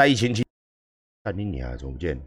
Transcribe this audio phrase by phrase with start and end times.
[0.00, 0.42] 在疫情期，
[1.22, 2.18] 看你娘怎么不见？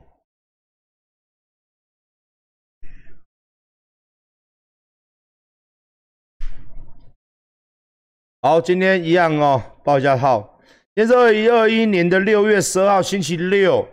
[8.42, 10.62] 好，今天一样哦，报一下号。
[10.94, 13.88] 今天是二零二一年的六月十二号，星期六，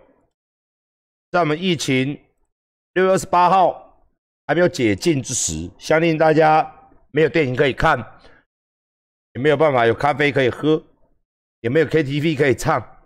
[1.30, 2.22] 在我们疫情
[2.92, 4.04] 六月二十八号
[4.46, 6.70] 还没有解禁之时，相信大家
[7.12, 7.98] 没有电影可以看，
[9.32, 10.84] 也没有办法有咖啡可以喝，
[11.60, 12.99] 也没有 KTV 可以唱，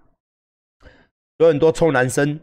[1.45, 2.41] 有很多臭男生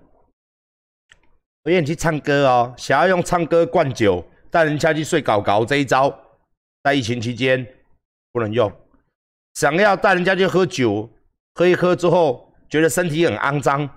[1.63, 6.13] 不愿意去唱歌哦，想要用唱歌灌酒带人家去睡搞搞这一招，
[6.83, 7.65] 在疫情期间
[8.31, 8.71] 不能用。
[9.53, 11.09] 想要带人家去喝酒，
[11.55, 13.87] 喝一喝之后觉得身体很肮脏，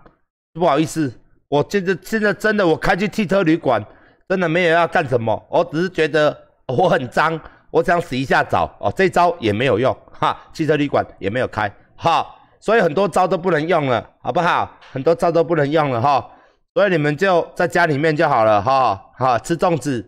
[0.52, 1.12] 不好意思，
[1.48, 3.82] 我现在现在真的我开去汽车旅馆，
[4.28, 6.36] 真的没有要干什么，我只是觉得
[6.66, 7.40] 我很脏，
[7.70, 12.26] 我想洗一下澡哦，这招也没有用哈，汽车旅馆也没有开哈，
[12.64, 14.80] 所以很多招都不能用了，好不好？
[14.90, 16.34] 很多招都不能用了哈，
[16.72, 20.02] 所以你们就在家里面就好了哈，哈，吃粽子，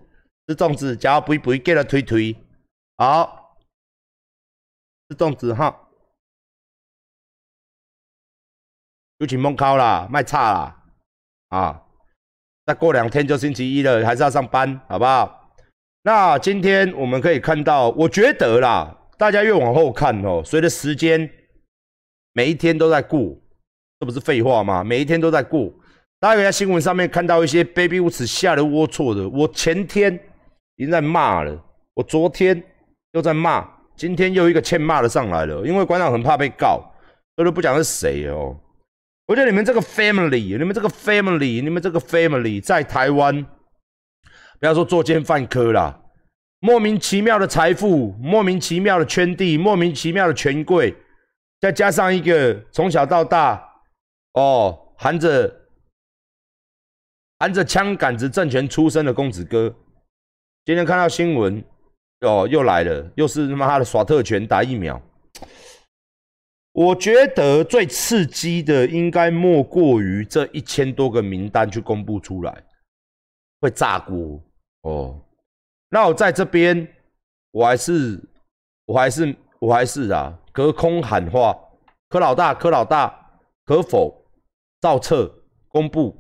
[0.47, 2.35] 吃粽子，只要不不给了推推，
[2.97, 3.59] 好。
[5.11, 5.83] 吃粽子哈，
[9.19, 10.83] 有请梦考啦，卖差啦，
[11.49, 11.83] 啊，
[12.65, 15.53] 再过两天就星期一了，还是要上班，好不好？
[16.05, 21.31] 那今天我们可以看到，我觉得啦，大家越往后看哦，随着时间，
[22.37, 23.35] 每一天都在过，
[23.99, 24.85] 这不是废话吗？
[24.85, 25.73] 每一天都在过，
[26.21, 30.13] 大家在新闻上面看到一些卑鄙无耻、下流龌龊的，我前天
[30.77, 32.63] 已经在骂了，我昨天
[33.13, 33.67] 又在骂。
[33.97, 36.79] 今天又一个欠骂的上来了，因为馆长很怕被告，
[37.35, 38.55] 所以都不讲是谁哦。
[39.27, 43.43] 我觉得你们这个 family，你们这个 family，你们这个 family 在台湾，
[44.61, 45.99] 不要说作奸犯科啦，
[46.61, 50.95] 莫名其妙的财富，莫名其妙的圈地，莫名其妙的权贵，
[51.61, 53.67] 再加上一个从小到大
[54.35, 55.53] 哦含着
[57.39, 59.75] 含着枪杆子政权出身的公子哥，
[60.65, 61.65] 今天看到新闻。
[62.21, 65.01] 哦，又来了，又是他妈的耍特权打疫苗。
[66.73, 72.65] 我觉得最刺激的，应该莫过于这一千多个名单去公布出来，
[73.61, 74.43] 会炸锅
[74.81, 75.23] 哦。
[75.91, 76.89] 那我在这边，
[77.51, 78.19] 我还是，
[78.87, 81.57] 我还是，我还是啊，隔空喊话，
[82.09, 83.31] 柯老大，柯老大，
[83.65, 84.25] 可否
[84.81, 85.33] 造册
[85.69, 86.17] 公布，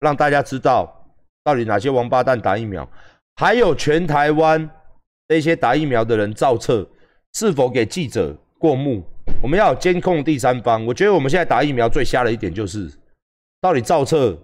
[0.00, 1.06] 让大家知道
[1.42, 2.88] 到底哪些王八蛋打疫苗。
[3.36, 4.70] 还有全台湾
[5.28, 6.88] 那些打疫苗的人造册，
[7.34, 9.02] 是否给记者过目？
[9.42, 10.84] 我们要监控第三方。
[10.86, 12.90] 我觉得我们现在打疫苗最瞎的一点就是，
[13.60, 14.38] 到底造册，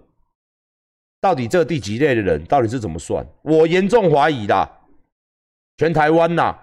[1.19, 3.25] 到底这第几类的人到底是怎么算？
[3.43, 4.69] 我严重怀疑啦，
[5.77, 6.55] 全台湾呐，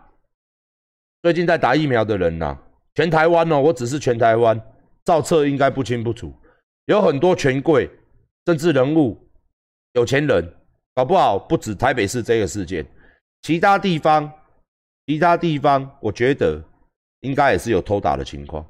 [1.28, 2.56] 最近在打疫苗的人呐，
[2.94, 4.58] 全台湾哦，我只是全台湾
[5.04, 6.32] 造册应该不清不楚，
[6.86, 7.86] 有很多权贵、
[8.46, 9.14] 政治人物、
[9.92, 10.54] 有钱人。
[10.94, 12.82] 搞不好不止台北市这个事件，
[13.42, 14.32] 其他地方，
[15.04, 16.64] 其他地方，我觉得
[17.20, 18.66] 应该也是有偷打的情况。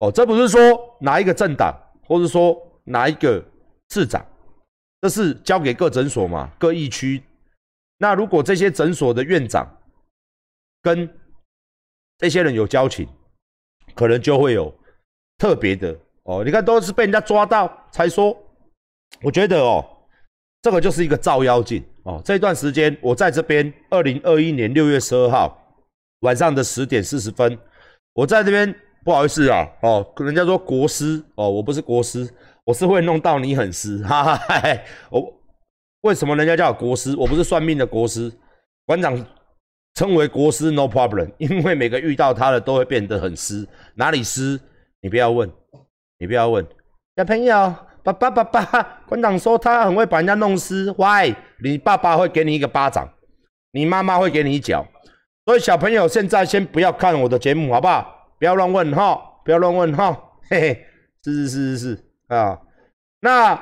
[0.00, 0.60] 哦，这不是说
[0.98, 3.40] 哪一个政党，或者说哪一个
[3.90, 4.26] 市长，
[5.00, 7.22] 这是交给各诊所嘛，各疫区。
[7.96, 9.64] 那如果这些诊所的院长
[10.82, 11.08] 跟
[12.18, 13.08] 这些人有交情，
[13.94, 14.72] 可能就会有
[15.38, 16.42] 特别的哦。
[16.44, 18.36] 你看，都是被人家抓到才说，
[19.22, 19.84] 我觉得哦。
[20.62, 22.20] 这个就是一个照妖镜哦。
[22.22, 25.74] 这段时间我在这边，二零二一年六月十二号
[26.20, 27.58] 晚上的十点四十分，
[28.12, 32.28] 我在这边不好意思啊哦，人家说国师哦，我不是国师，
[32.66, 34.62] 我是会弄到你很湿， 哈哈。
[35.08, 35.32] 我
[36.02, 37.16] 为什么人家叫我国师？
[37.16, 38.30] 我不是算命的国师，
[38.84, 39.16] 馆长
[39.94, 44.58] 称为国师，no problem， 因为每个遇到他的都会变得很湿，哪里湿？
[45.00, 45.50] 你不要问，
[46.18, 46.66] 你不要问，
[47.16, 47.74] 小朋友。
[48.02, 50.90] 爸爸，爸爸，馆长说他很会把人家弄湿。
[50.96, 51.34] Why？
[51.62, 53.06] 你爸爸会给你一个巴掌，
[53.72, 54.86] 你妈妈会给你一脚。
[55.44, 58.32] 所以小朋友现在先不要看我的节目，好不好？
[58.38, 60.18] 不要乱问哈，不要乱问哈。
[60.48, 60.86] 嘿嘿，
[61.22, 62.58] 是是是是是啊。
[63.20, 63.54] 那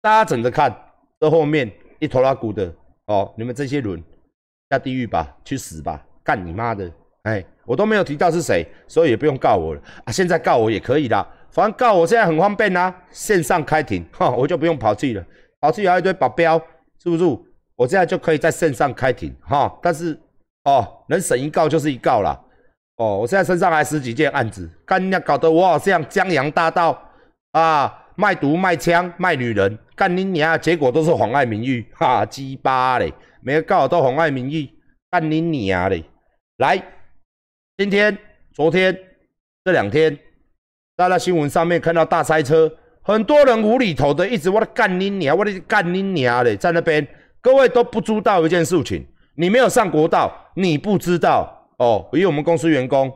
[0.00, 0.72] 大家等着看，
[1.18, 1.68] 这后面
[1.98, 2.72] 一头拉骨的
[3.06, 4.00] 哦，你们这些人
[4.74, 6.90] 下地狱吧，去死吧，干你妈的！
[7.22, 10.12] 哎，我都没有提到是谁，所以也不用告我了啊。
[10.12, 11.26] 现在告我也可以啦。
[11.50, 15.24] 反正告我现在很方便呐，线上开庭 哈，我就不用跑去了，
[15.60, 16.58] 跑去有一堆保镖，
[17.02, 17.24] 是不是？
[17.76, 19.72] 我现在就可以在线上开庭哈。
[19.80, 20.18] 但是
[20.64, 22.38] 哦，能审一告就是一告啦。
[22.96, 26.96] 哦，我现在身上还十几件案子，干人家搞得我好像江洋大盗
[27.52, 30.60] 啊，卖毒卖枪卖女人，干你娘！
[30.60, 33.12] 结果都是妨碍名誉，哈鸡巴嘞，
[33.46, 34.70] 每个告都妨碍名誉，
[35.10, 36.02] 干你娘嘞！
[36.56, 36.82] 来，
[37.76, 38.16] 今天、
[38.54, 38.98] 昨天
[39.62, 40.18] 这两天。
[40.96, 47.06] 大家新闻上面看到大塞车，很多人无厘头的一直我的干你娘，我的干你娘的在那边，
[47.42, 52.08] 各位都不知道一件事情，你没有上国道，你不知道哦。
[52.14, 53.12] 因为我们公司员工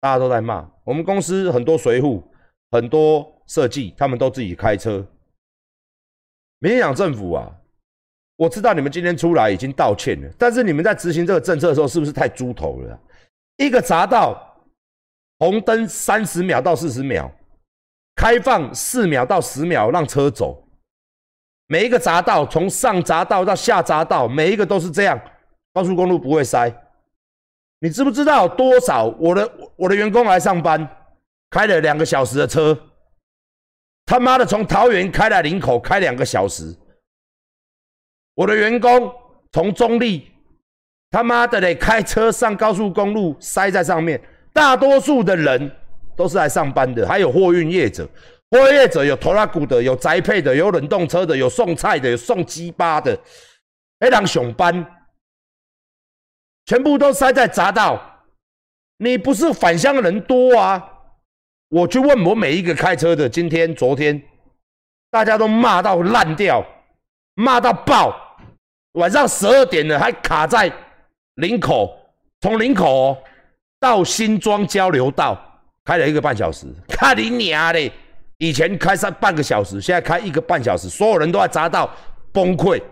[0.00, 2.22] 大家都在骂，我们公司很多随扈、
[2.70, 5.06] 很多设计，他们都自己开车。
[6.58, 7.50] 民进党政府啊，
[8.36, 12.98] 我知道你们今天出来已经道歉了，但是你们在执行这个政策的时候，是不是太猪头了？
[13.56, 14.56] 一个匝道
[15.38, 17.30] 红灯三十秒到四十秒，
[18.16, 20.66] 开放四秒到十秒让车走，
[21.66, 25.20] 每一个匝道从上匝道到下匝道，每一个都是这样，
[25.74, 26.72] 高速公路不会塞。
[27.80, 30.88] 你知不知道多少我的我的员工来上班，
[31.50, 32.76] 开了两个小时的车，
[34.06, 36.74] 他妈的从桃园开来林口开两个小时，
[38.34, 39.12] 我的员工
[39.52, 40.28] 从中立。
[41.10, 41.74] 他妈的嘞！
[41.74, 44.18] 开车上高速公路塞在上面，
[44.50, 45.70] 大多数的人
[46.16, 48.08] 都是来上班的，还有货运业者，
[48.50, 53.14] 货运业者有拖拉股的，有宅配的，有冷冻车的，有送菜的，有送鸡巴的，
[54.00, 54.86] 非常上班，
[56.64, 58.24] 全部都塞在匝道。
[58.96, 60.82] 你不是返乡人多啊？
[61.68, 64.22] 我去问我每一个开车的，今天、昨天，
[65.10, 66.64] 大家都骂到烂掉，
[67.34, 68.21] 骂到爆，
[68.92, 70.72] 晚上十二点了还卡在。
[71.36, 71.98] 林口
[72.42, 73.16] 从林口
[73.80, 75.40] 到新庄交流道
[75.82, 77.90] 开了一个半小时， 看你娘的！
[78.36, 81.90] 以前开三半个小时，现在开一个半小时，所有人都在砸到
[82.32, 82.82] 崩溃。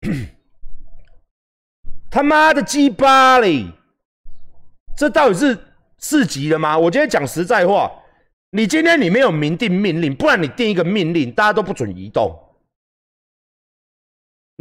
[2.10, 3.66] 他妈的鸡巴嘞！
[4.96, 5.58] 这到底是
[5.98, 6.78] 四级了吗？
[6.78, 7.90] 我今天讲实在话，
[8.52, 12.34] 你今天你没有明定命令，不然你定一个命令，大家都不准移动。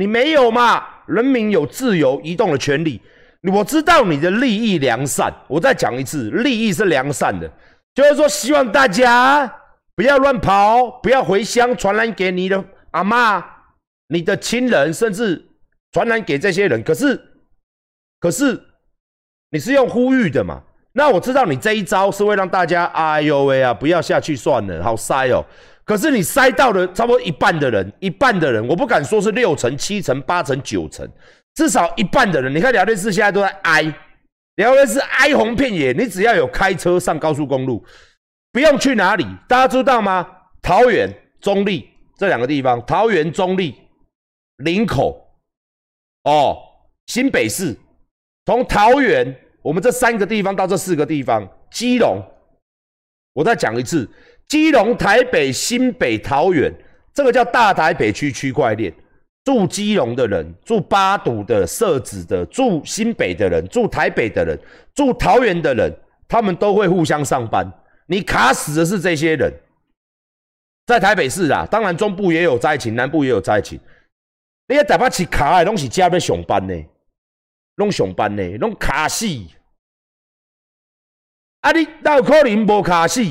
[0.01, 0.83] 你没有嘛？
[1.05, 2.99] 人民有自由移动的权利。
[3.53, 7.47] 我知道你的利益良善，我再讲一次，利益是良善的，
[7.93, 9.47] 就是说希望大家
[9.95, 13.45] 不要乱跑，不要回乡传染给你的阿妈、
[14.07, 15.39] 你的亲人，甚至
[15.91, 16.81] 传染给这些人。
[16.81, 17.21] 可是，
[18.19, 18.59] 可是
[19.51, 20.63] 你是用呼吁的嘛？
[20.93, 25.45] 那我知道你这一招是会让大家，哎呦喂啊，不要下去算了，好塞哦。
[25.83, 31.09] 可是你塞到了差不多一半的人，一半的人，我不敢说是六成、七成、八成、九成，
[31.55, 32.53] 至少一半的人。
[32.53, 33.83] 你看聊天室现在都在哀，
[34.55, 35.91] 聊天室哀鸿遍野。
[35.91, 37.83] 你只要有开车上高速公路，
[38.51, 40.25] 不用去哪里，大家知道吗？
[40.61, 41.11] 桃园、
[41.41, 43.75] 中立这两个地方，桃园、中立、
[44.57, 45.19] 林口，
[46.23, 46.57] 哦，
[47.07, 47.75] 新北市，
[48.45, 52.23] 从桃园，我们这三个地方到这四个地方，基隆，
[53.33, 54.07] 我再讲一次。
[54.51, 56.69] 基隆、台北、新北、桃园，
[57.13, 58.93] 这个叫大台北区区块链。
[59.45, 64.59] 住基隆的人、住八堵的、设置的、住新北的人、住台北的人、
[64.93, 65.89] 住桃园的人，
[66.27, 67.65] 他们都会互相上班。
[68.07, 69.49] 你卡死的是这些人，
[70.85, 73.79] 在台北市啊，当然中部也有灾情，南部也有灾情。
[74.67, 76.75] 你台北市卡的拢是加要上班呢，
[77.77, 79.25] 拢上班呢，拢卡死。
[81.61, 83.23] 啊，你哪有可能无卡死？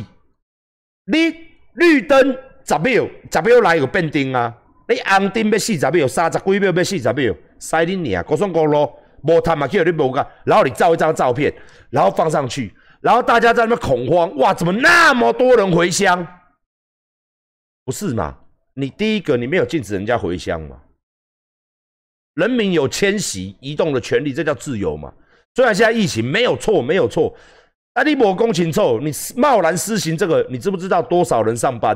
[1.10, 1.34] 你
[1.74, 2.18] 绿灯
[2.64, 4.56] 十秒，十秒来有变灯啊！
[4.88, 8.22] 你红灯要四十秒，三十几秒要四十秒，塞你娘！
[8.24, 8.92] 高速公路
[9.22, 11.52] 无他妈叫你无干，然后你照一张照片，
[11.90, 14.54] 然后放上去，然后大家在那边恐慌，哇！
[14.54, 16.26] 怎么那么多人回乡？
[17.84, 18.36] 不是嘛？
[18.74, 20.80] 你第一个你没有禁止人家回乡嘛？
[22.34, 25.12] 人民有迁徙移动的权利，这叫自由嘛？
[25.54, 27.34] 虽然现在疫情没有错，没有错。
[28.00, 31.94] 那你抹工勤臭，你贸然施行这个，你知不知道多少人上班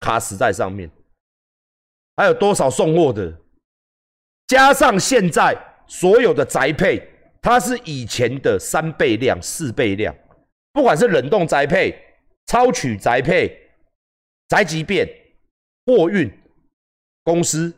[0.00, 0.90] 卡死在上面？
[2.16, 3.30] 还有多少送货的？
[4.46, 5.54] 加上现在
[5.86, 7.06] 所有的宅配，
[7.42, 10.14] 它是以前的三倍量、四倍量，
[10.72, 12.02] 不管是冷冻宅配、
[12.46, 13.54] 超取宅配、
[14.48, 15.06] 宅急便、
[15.84, 16.32] 货运
[17.24, 17.70] 公司，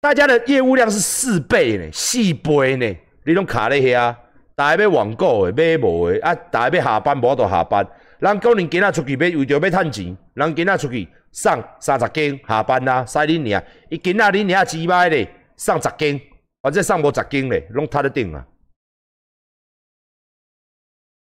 [0.00, 4.16] 大家的业务量是四倍呢，四倍呢，你拢卡咧遐。
[4.58, 6.34] 大家要网购的，买无的啊！
[6.34, 7.88] 大家要下班，无就下班。
[8.18, 16.20] 人可能今仔出去要为着要趁钱，人今仔出去送三十斤下班啦，使恁娘，伊今仔恁娘几歹咧，送十斤，
[16.60, 18.44] 或者送无十斤咧，拢摊得定啊。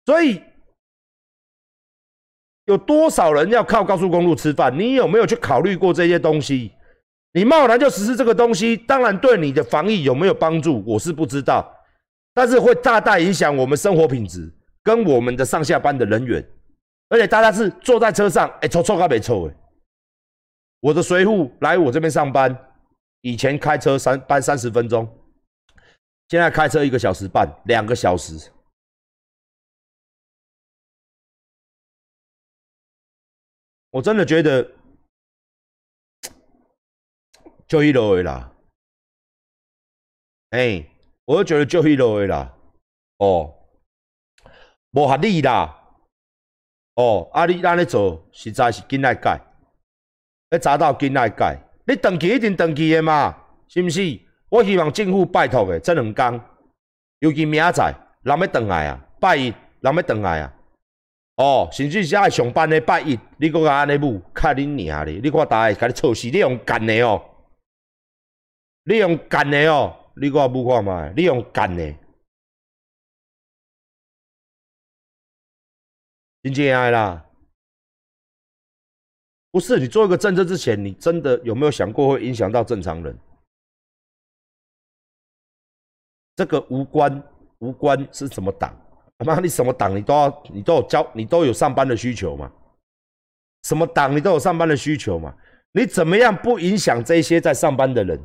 [0.06, 0.42] 所以，
[2.64, 4.76] 有多少人要靠高速公路吃饭？
[4.76, 6.72] 你有没有去考虑过这些东西？
[7.32, 11.72] 你贸然就实施这个东西，当然对你的防疫有没有帮助，我是不知道。
[12.40, 14.50] 但是会大大影响我们生活品质
[14.82, 16.42] 跟我们的上下班的人员，
[17.11, 19.54] 而且大家是坐在车上，哎，臭臭咖没臭哎。
[20.80, 22.50] 我的随扈来我这边上班，
[23.20, 25.06] 以前开车三班三十分钟，
[26.28, 28.50] 现在开车一个小时半，两个小时。
[33.90, 34.66] 我真的觉得
[37.68, 38.50] 就一路的啦，
[40.52, 40.82] 哎，
[41.30, 42.52] 我就觉得就一路的啦，
[43.18, 43.54] 哦，
[44.90, 45.78] 无合理啦，
[46.96, 49.38] 哦，啊你安尼做实在是紧来改，
[50.50, 51.56] 要查到紧来改，
[51.87, 54.20] 你登记一定登记的嘛，是毋是？
[54.49, 56.40] 我希望政府拜托的这两天，
[57.20, 57.84] 尤其明仔
[58.22, 60.52] 人要回来啊，拜一人要回来啊。
[61.37, 65.20] 哦，甚至是爱上班的拜一，你搁甲安尼舞，看恁娘咧！
[65.22, 67.22] 你看大家甲你错死，你用干的哦，
[68.82, 71.95] 你用干的哦，你搁舞看嘛，你用干的，
[76.43, 77.26] 真正爱啦！
[79.50, 83.19] 不是你做一个政策之前，你真的有没有想过会影响到正常人？
[86.37, 87.23] 这个无关
[87.59, 88.75] 无关是什么党？
[89.19, 92.50] 他妈，你什么党你都要，你都有交，你都有上班的需求嘛？
[93.64, 95.37] 什么党你都有上班的需求嘛？
[95.73, 98.19] 你怎么样不影响这些在上班的人？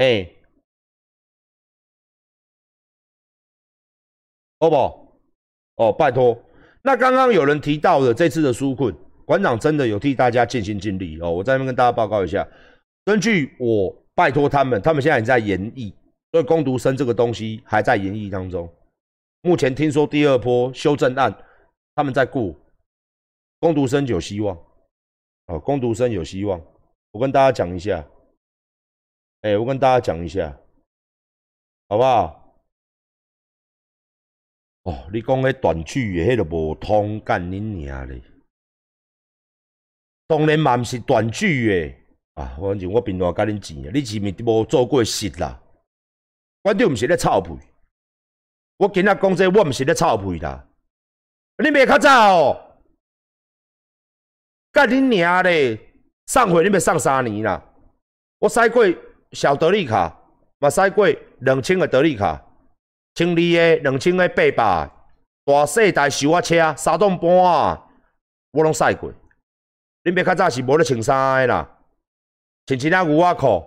[0.00, 0.26] 哎，
[4.58, 4.76] 好不？
[5.76, 6.42] 哦，拜托。
[6.80, 11.30] 那刚刚有人提到的这次的纾困，馆长真的有替大家尽心尽力哦。
[11.30, 12.48] 我在那边跟大家报告一下，
[13.04, 15.94] 根据我拜托他们，他们现在已经在研议。
[16.32, 18.72] 所以攻读生这个东西还在研议当中。
[19.42, 21.30] 目前听说第二波修正案
[21.94, 22.58] 他们在顾，
[23.58, 24.56] 攻读生有希望。
[25.48, 26.58] 哦，攻读生有希望。
[27.10, 28.02] 我跟大家讲一下，
[29.42, 30.54] 哎，我跟大家讲一下，
[31.88, 32.36] 好不好？
[34.82, 38.22] 哦，你讲迄短句迄个无通，干恁娘嘞！
[40.26, 42.56] 当然嘛，毋是短句诶啊。
[42.60, 45.62] 反正我平常甲恁钱啊，你前面无做过事啦。
[46.62, 47.50] 我就毋是咧臭屁，
[48.76, 50.68] 我今仔讲这，我毋是咧臭屁啦。
[51.56, 52.80] 你袂较早哦，
[54.70, 55.78] 干你娘咧！
[56.26, 57.74] 上回你袂送三年啦，
[58.38, 58.84] 我使过
[59.32, 60.20] 小德利卡，
[60.58, 61.08] 嘛使过
[61.40, 62.44] 两千个德利卡，
[63.14, 64.90] 千二个、两千个八百，
[65.44, 67.88] 大细台修啊车，三栋半啊，
[68.52, 69.12] 我拢使过。
[70.04, 71.78] 恁爸较早是无咧穿衫个啦，
[72.66, 73.64] 穿一领牛仔裤，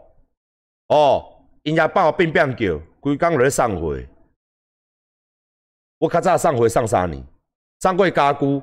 [0.87, 1.29] 哦。
[1.63, 3.97] 因也帮我变变叫，规工咧送货。
[5.97, 7.25] 我较早送货送三年，
[7.79, 8.61] 送过家具，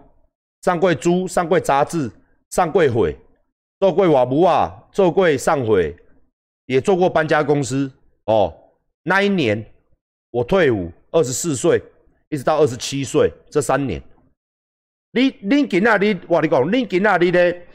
[0.61, 2.13] 送过书，送过杂志，
[2.51, 3.11] 送过货，
[3.79, 5.79] 做过外务啊，做过送货，
[6.71, 7.91] 也做过搬家公司。
[8.27, 8.55] 哦，
[9.03, 9.65] 那一年
[10.31, 11.83] 我退伍，二十四岁，
[12.29, 14.01] 一直到二十七岁，这三年，
[15.11, 17.67] 你恁今仔日，我你讲，恁今仔日咧，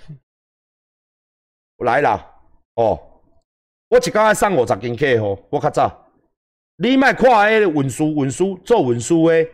[1.79, 2.25] 来啦，
[2.75, 2.97] 哦。
[3.89, 6.07] 我一工爱送五十斤客户，我较早。
[6.77, 9.45] 你卖看迄运输、运输做运输的、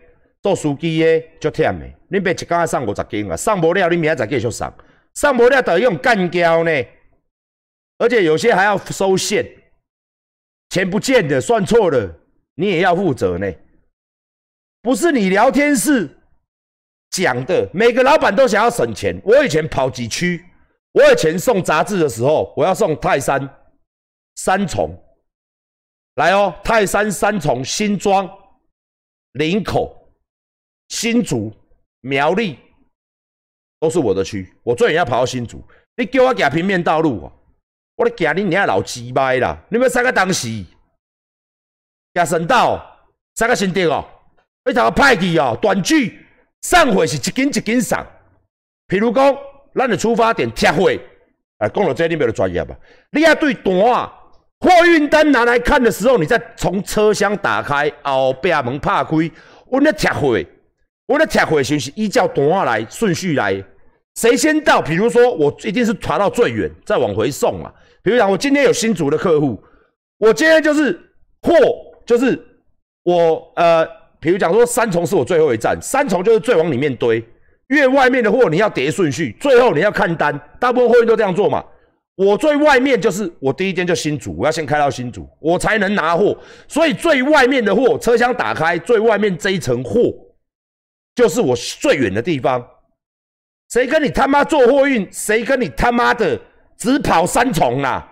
[0.41, 1.89] 做司机的，足忝的。
[2.09, 4.71] 你别一工爱送五十斤啊，送无了，你明仔再继续送。
[5.15, 6.71] 送无了，就用干胶呢。
[8.01, 9.45] 而且有些还要收现，
[10.69, 12.19] 钱不见的，算错了，
[12.55, 13.47] 你也要负责呢。
[14.81, 16.09] 不是你聊天室
[17.11, 19.21] 讲的，每个老板都想要省钱。
[19.23, 20.43] 我以前跑几区，
[20.93, 23.47] 我以前送杂志的时候，我要送泰山。
[24.37, 24.97] 三重，
[26.15, 26.55] 来哦！
[26.63, 28.27] 泰山、三重、新庄、
[29.33, 30.11] 林口、
[30.87, 31.53] 新竹、
[31.99, 32.57] 苗栗，
[33.79, 34.51] 都是我的区。
[34.63, 35.63] 我最远要跑到新竹。
[35.97, 37.31] 你叫我行平面道路哦，
[38.01, 39.55] 我咧惊你娘老鸡掰啦！
[39.69, 40.47] 你要三个当时
[42.15, 42.83] 行省道，
[43.35, 44.03] 三个新店哦，
[44.65, 45.55] 非常派去哦。
[45.61, 46.19] 短距
[46.61, 48.03] 上回是一斤一斤上，
[48.87, 49.37] 譬如讲，
[49.75, 50.89] 咱的出发点拆货，
[51.59, 52.75] 哎，讲到这你没有专业吧？
[53.11, 54.11] 你要对单啊！
[54.61, 59.11] 货运单拿来看的时候，你再从车厢打开，后壁门拍开，
[59.67, 60.43] 我咧贴货，
[61.05, 63.63] 我咧贴货就是依照单啊来顺序来，
[64.15, 64.81] 谁先到？
[64.81, 67.71] 比如说我一定是传到最远，再往回送嘛。
[68.03, 69.61] 比如讲，我今天有新竹的客户，
[70.17, 70.93] 我今天就是
[71.41, 71.53] 货，
[72.05, 72.39] 就是
[73.03, 73.85] 我呃，
[74.19, 77.23] 比如讲说三重是我最后一站，三重就是最往里面堆，
[77.67, 81.63] 越外面的货你要叠顺序，最后你要看单，大部分货运都这样做嘛。
[82.15, 86.37] 我最外面就是我第一间就新竹，我要先开到新竹，我才能拿货。
[86.67, 90.13] 所以最外面的货，车厢打开，最外面这一层货，
[91.15, 92.63] 就是我最远的地方。
[93.69, 95.07] 谁跟你他妈做货运？
[95.11, 96.39] 谁跟你他妈的
[96.81, 98.05] 只跑三重啦，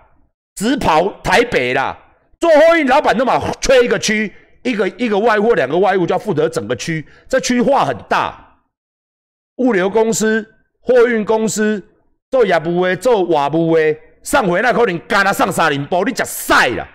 [0.54, 1.98] 只跑台北啦？
[2.40, 8.60] 做货运老板都嘛缺一个区，一个一个外货，两个外物就要负责整个区，这区划很大。
[9.56, 10.48] 物流公司、
[10.82, 11.84] 货运公司。
[12.32, 16.88] 做业务的，做外务的，上回那可能干啊上三零步，你食屎啦！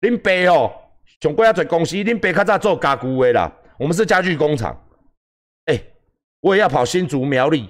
[0.00, 0.74] 恁爸吼，
[1.20, 4.74] 上过遐侪公司，恁爸较早做家具的啦，我们是家具工厂。
[5.66, 5.78] 哎，
[6.40, 7.68] 我也要跑新竹苗栗，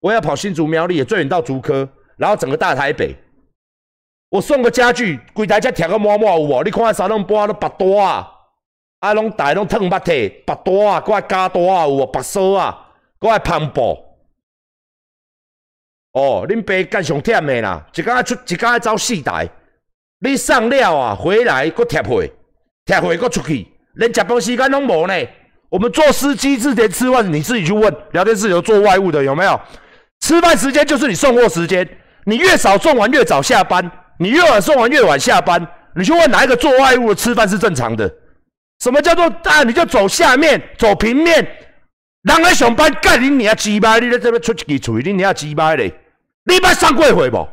[0.00, 1.88] 我也要跑新竹苗栗，也最远到竹科，
[2.20, 3.16] 然后整个大台北。
[4.28, 6.62] 我送个家具，柜台才贴个满满有无？
[6.62, 8.30] 你看下三拢搬都白大啊，
[9.00, 12.06] 啊拢台拢烫捌体，白大啊，搁爱加大啊有无？
[12.06, 13.98] 白锁啊，搁爱篷布。
[16.12, 19.48] 哦，恁爸干上忝的啦，一工出一工走四台，
[20.20, 22.22] 你送了啊，回来搁贴货，
[22.84, 25.14] 贴货搁出去，连食饭时间拢无呢。
[25.70, 29.60] 我们做司机之前吃饭，你自己去问聊天室有做外务的有没有？
[30.20, 31.88] 吃饭时间就是你送货时间，
[32.24, 33.90] 你越早送完越早下班。
[34.22, 38.06] 你越晚送完越晚下班，你去问哪一个做外务的吃饭是正常的？
[38.80, 39.62] 什么叫做啊？
[39.62, 41.36] 你就走下面，走平面，
[42.20, 45.94] 人来上班干你你啊鸡巴，你在这边出一句嘴，你你啊鸡巴嘞？
[46.44, 47.48] 你捌上过会不？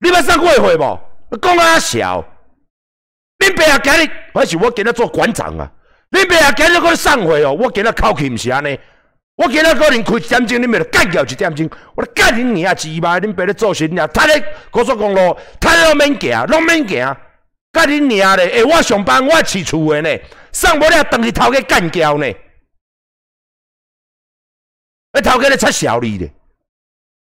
[0.00, 1.38] 你捌上过会不？
[1.38, 2.24] 讲啊小，
[3.38, 5.70] 恁爸也今日还是我今日做馆长啊？
[6.10, 8.76] 恁爸也今日去上会哦，我今日口气唔是安尼。
[9.36, 11.68] 我今日可能开一点钟，你咪来干掉一点钟。
[11.94, 13.20] 我来干你娘鸡巴！
[13.20, 17.16] 恁爸咧做事呢，他咧高速公路，他咧免行，拢免行。
[17.70, 18.48] 干你娘咧！
[18.48, 20.18] 哎，我上班我饲厝的呢，
[20.52, 22.26] 上不了等去头家干掉呢。
[25.12, 26.32] 哎，头家咧出效率咧。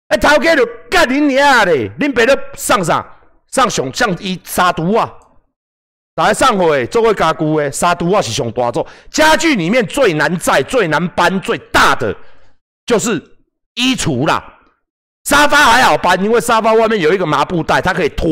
[0.08, 1.88] 哎，头家就干你娘咧！
[2.00, 3.06] 恁爸咧送啥？
[3.48, 5.14] 送上上伊杀毒啊！
[6.16, 12.16] 来上回做过家具的，沙都啊是上大做家具里面最难载、最难搬、最大的
[12.86, 13.16] 就是
[13.76, 14.60] 衣橱啦。
[15.24, 18.28] 沙发还好搬，因为沙发外面有一个麻布袋，它可以拖，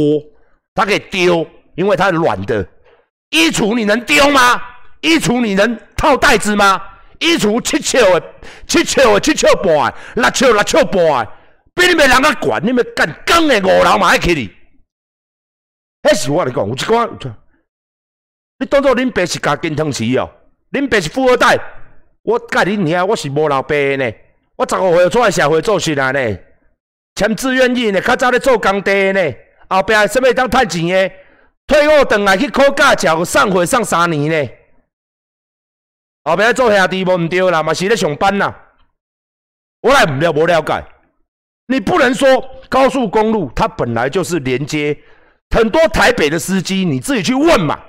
[0.76, 2.68] 它可以丢，因为它软的。
[3.30, 4.62] 衣橱你能丢吗？
[5.02, 6.82] 衣橱你能套袋子吗？
[7.20, 8.24] 衣橱七尺的，
[8.68, 11.28] 七尺的，七尺半，六尺六尺半，
[11.74, 14.54] 比你们人家管，你们干钢的五楼嘛还起哩。
[16.04, 17.10] 迄是我来讲，有一寡。
[18.60, 20.30] 你当作恁爸是家金汤匙哦？
[20.72, 21.58] 恁爸是富二代，
[22.24, 24.12] 我甲恁兄我是无老爸呢。
[24.58, 26.38] 我十五岁出来社会做事啊呢，
[27.16, 29.34] 签志愿意呢，较早咧做工地呢，
[29.70, 31.16] 后壁什么当趁钱的，
[31.66, 34.52] 退伍回来去考驾照，上会上三年呢。
[36.26, 38.54] 后壁做兄弟无毋对啦，嘛是咧上班啦。
[39.82, 40.84] 我来唔了无了解，
[41.68, 42.28] 你不能说
[42.68, 44.98] 高速公路它本来就是连接
[45.52, 47.80] 很多台北的司机，你自己去问嘛。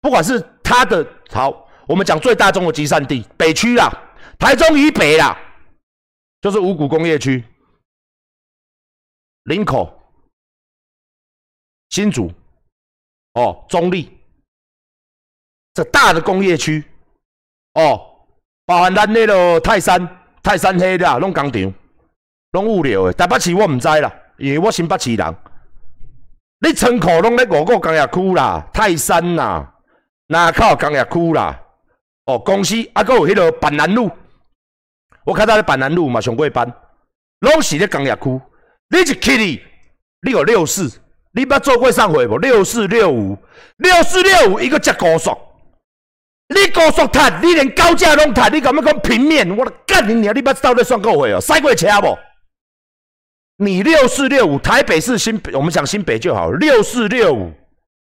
[0.00, 3.90] 不管是它的好，我们讲最大宗的集散地北区啦，
[4.38, 5.36] 台中以北啦，
[6.40, 7.42] 就是五股工业区、
[9.44, 9.92] 林口、
[11.90, 12.32] 新竹、
[13.34, 14.08] 哦中立，
[15.74, 16.84] 这大的工业区
[17.74, 18.00] 哦，
[18.64, 20.08] 包含咱那个泰山、
[20.42, 21.74] 泰山黑的拢工厂、
[22.52, 25.36] 拢物流的，台北市我唔知啦，因为我新北市人，
[26.60, 29.74] 你村口拢咧五个工业区啦，泰山呐。
[30.30, 31.58] 那靠工业区啦，
[32.26, 34.10] 哦，公司啊，搁有迄个板南路，
[35.24, 36.70] 我看到咧板南路嘛上过班，
[37.40, 38.40] 拢是咧工业区。
[38.90, 39.62] 你一去哩，
[40.20, 41.00] 你有六四，
[41.32, 42.36] 你捌做过上回无？
[42.38, 43.38] 六四六五，
[43.78, 45.30] 六四六五一个接高速，
[46.48, 49.56] 你高速摊，你连高架拢摊，你敢要讲平面？
[49.56, 50.34] 我干你娘！
[50.34, 51.40] 你捌到底算够回哦？
[51.40, 52.18] 塞过车无？
[53.56, 56.50] 你六四六五，台北市新，我们讲新北就好。
[56.50, 57.50] 六四六五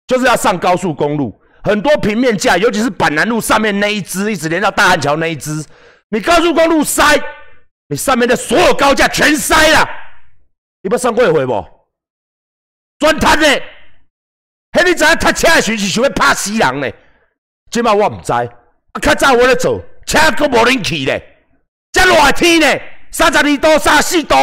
[0.08, 1.41] 就是要上高速公路。
[1.64, 5.64] 很多平面架，尤其是板南路上面那一支，一直连到大汉桥那一支，
[6.10, 7.04] 你高速公路塞，
[7.88, 9.88] 你上面的所有高架全塞了。
[10.82, 11.66] 你不上过一回不？
[13.00, 13.48] 专摊呢？
[14.72, 16.90] 嘿，你知影踏车的时是想要拍死人呢？
[17.70, 18.48] 即摆我唔知，啊，
[19.02, 21.38] 较早我咧做，车阁无人去咧，
[21.92, 24.36] 这热天呢，三十二度、三十四度，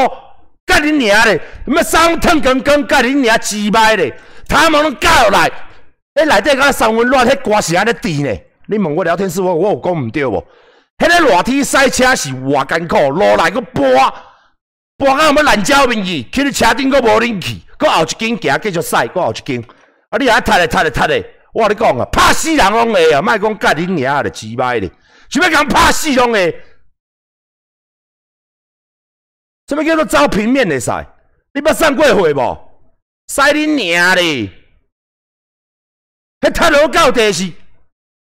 [0.65, 1.41] 干你娘咧！
[1.67, 4.17] 咩三腾更更，干你娘鸡掰咧！
[4.47, 5.51] 他们拢搞来。
[6.19, 8.37] 迄内底敢三温暖，迄歌是安尼滴呢？
[8.67, 10.45] 你问我聊天室，我我有讲毋对无？
[10.99, 13.95] 迄个热天赛车是偌艰苦，落来个搬
[14.97, 19.63] 搬到要烂胶面去，去你车顶阁无人气，阁后一间行继续赛，阁后一间。
[20.11, 21.35] 啊，你还踢咧踢咧踢咧！
[21.53, 24.91] 我甲你讲啊，拍死人拢会啊，莫讲甲恁娘咧鸡歹咧，
[25.31, 26.61] 想要讲拍死拢会。
[29.69, 31.07] 什么叫做走平面的赛？
[31.55, 32.59] 你捌上过会无？
[33.29, 34.51] 赛恁娘咧！
[36.41, 37.53] 迄踢落到第四，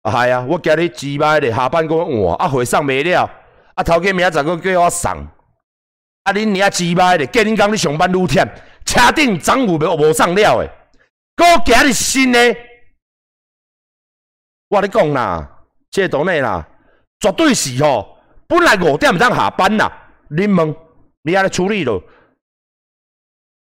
[0.03, 0.41] 啊系啊！
[0.49, 3.31] 我今日鸡巴咧，下班我换，啊会送未了，
[3.75, 5.11] 啊头家明仔载个叫我送，
[6.23, 8.49] 啊恁娘鸡巴咧，今恁讲你上班愈忝，
[8.87, 10.71] 车顶总有无无送了诶，
[11.37, 12.57] 我今日新诶，
[14.69, 16.67] 我你讲啦，这倒内啦，
[17.21, 18.17] 绝对是吼，
[18.47, 19.93] 本来五点才下班啦，
[20.31, 20.75] 恁问
[21.23, 22.03] 你安尼处理咯？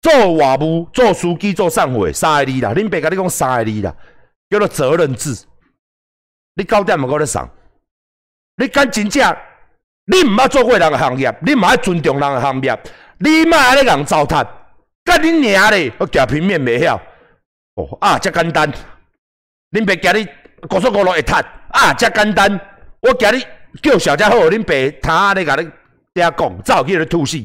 [0.02, 3.96] 做外务、做司机、做送货，三个字啦，恁爸甲你讲三个字啦。
[4.50, 5.46] 叫做责任制，
[6.56, 7.50] 你九点毋够咧送，
[8.58, 9.36] 你敢真正？
[10.08, 12.80] 你毋捌做过人的行业，你毋爱尊重人的行业，
[13.18, 14.48] 你莫安尼人糟蹋，
[15.04, 17.02] 甲恁娘咧，我夹平面袂晓。
[17.74, 18.72] 哦啊，遮简单。
[19.72, 20.28] 恁爸今日
[20.70, 22.60] 高速公路会塌，啊，遮简单。
[23.02, 23.44] 我今日
[23.82, 25.72] 叫小家好，恁爸他咧甲你
[26.14, 27.38] 遐讲，早去咧吐死。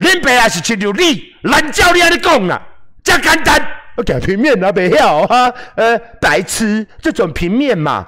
[0.00, 2.60] 恁爸也是亲像你，难教你安尼讲啊，
[3.04, 3.64] 遮简单。
[3.96, 8.06] 我讲平面也袂晓哈，呃，白痴，这种平面嘛。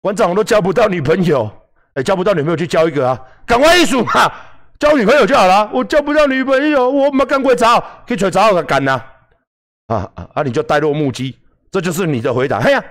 [0.00, 1.50] 馆长都交不到女朋友，
[1.94, 4.32] 哎，交不到女朋友去交一个啊，赶快一数嘛，
[4.78, 5.68] 交女朋友就好了。
[5.72, 9.02] 我交不到女朋友，我没干过找，可以找找个干呐。
[9.88, 10.42] 啊啊啊！
[10.42, 11.36] 你就呆若木鸡，
[11.72, 12.60] 这就是你的回答。
[12.60, 12.84] 嘿呀，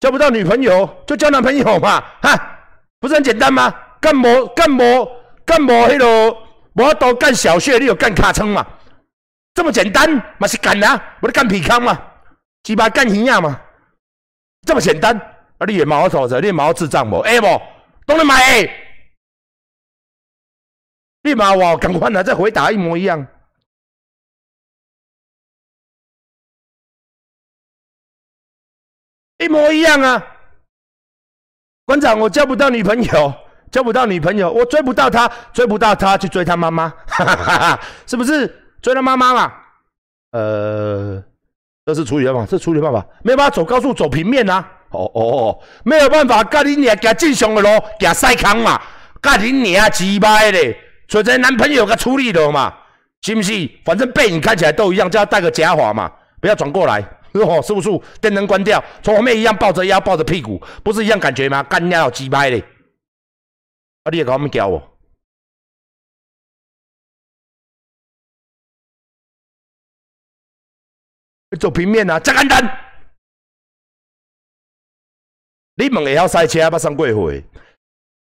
[0.00, 2.58] 交不到女朋友就交男朋友嘛，哈，
[3.00, 3.74] 不是很简单吗？
[4.00, 5.08] 干模干模
[5.46, 6.36] 干模，迄个
[6.74, 8.66] 我都干小穴，你有干卡称嘛？
[9.54, 12.00] 这么简单嘛是干啊，我是干皮康嘛，
[12.62, 13.60] 鸡巴干鱼呀嘛，
[14.66, 15.16] 这么简单。
[15.58, 15.64] 啊！
[15.64, 17.20] 你也毛头子，你毛智障无？
[17.20, 17.46] 哎不，
[18.04, 18.68] 都能买哎！
[21.22, 23.24] 立马我赶快来再回答一模一样，
[29.38, 30.26] 一模一样啊！
[31.84, 33.32] 馆长，我交不到女朋友，
[33.70, 39.52] 交不到女朋友，我追不到她，追不到她去追她妈妈，哈哈哈哈是不是追她妈妈嘛？
[40.32, 41.22] 呃，
[41.86, 44.68] 这是处理办法，这处理办法没有办法走高速，走平面啊！
[44.90, 47.68] 哦哦哦，没有办法，甲你娘行正常的路，
[47.98, 48.78] 行西康嘛，
[49.22, 50.76] 甲你娘鸡掰嘞，
[51.08, 52.74] 找一个男朋友甲处理了嘛，
[53.22, 53.70] 是不是？
[53.84, 57.00] 反正背影看起来都一样，就要戴个假发嘛，不要转过来，
[57.32, 57.88] 哦，是不是？
[58.20, 61.62] 电灯关掉，从后面一样抱着腰，抱着屁股，不是一样感觉吗？
[61.62, 62.62] 干尿鸡掰嘞，
[64.04, 64.91] 啊，你也搞我们教我，
[71.58, 72.78] 走平面啊，真简单。
[75.74, 77.44] 你问会晓赛车，捌上过会？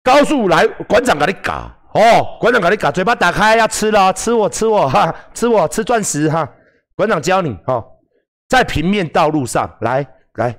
[0.04, 1.54] 高速来，馆长甲你教
[1.94, 6.48] 哦，馆长甲你教，嘴巴打开要吃了，吃我，吃我哈，吃我，吃钻石哈。
[6.96, 7.84] 馆长教你哈，
[8.48, 10.58] 在平面道路上来来，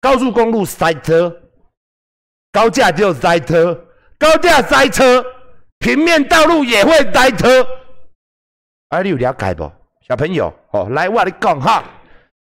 [0.00, 1.34] 高速公路塞车，
[2.52, 3.74] 高架就塞车，
[4.18, 5.24] 高架塞车，
[5.78, 7.66] 平面道路也会塞车。
[8.88, 9.70] 哎，你有了解不？
[10.06, 11.84] 小朋友哦，来我跟你讲哈，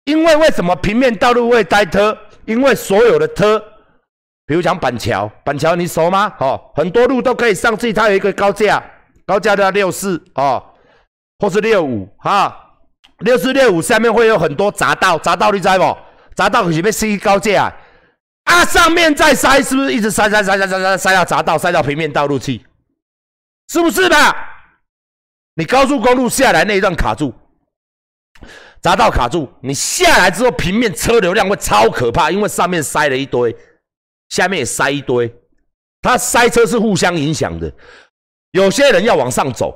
[0.09, 2.17] 因为为什么平面道路会塞车？
[2.45, 3.63] 因为所有的车。
[4.45, 6.33] 比如讲板桥，板桥你熟吗？
[6.39, 8.83] 哦，很多路都可以上去，它有一个高架，
[9.25, 10.63] 高架叫六四哦，
[11.37, 12.57] 或是六五哈，
[13.19, 15.97] 六四六五下面会有很多匝道，匝道你知不？
[16.35, 17.71] 匝道是要塞高架
[18.45, 22.65] 啊，上面再塞，是不是一直塞塞塞塞塞塞塞到匝道，塞到平面道路去？
[23.67, 24.35] 是不是吧？
[25.53, 27.31] 你高速公路下来那一段卡住，
[28.81, 33.55] 匝道卡住，你下来之后平面车流量会超可怕，因为上面塞了一堆。
[34.29, 35.33] 下面也塞一堆，
[36.01, 37.73] 它塞车是互相影响的。
[38.51, 39.75] 有些人要往上走，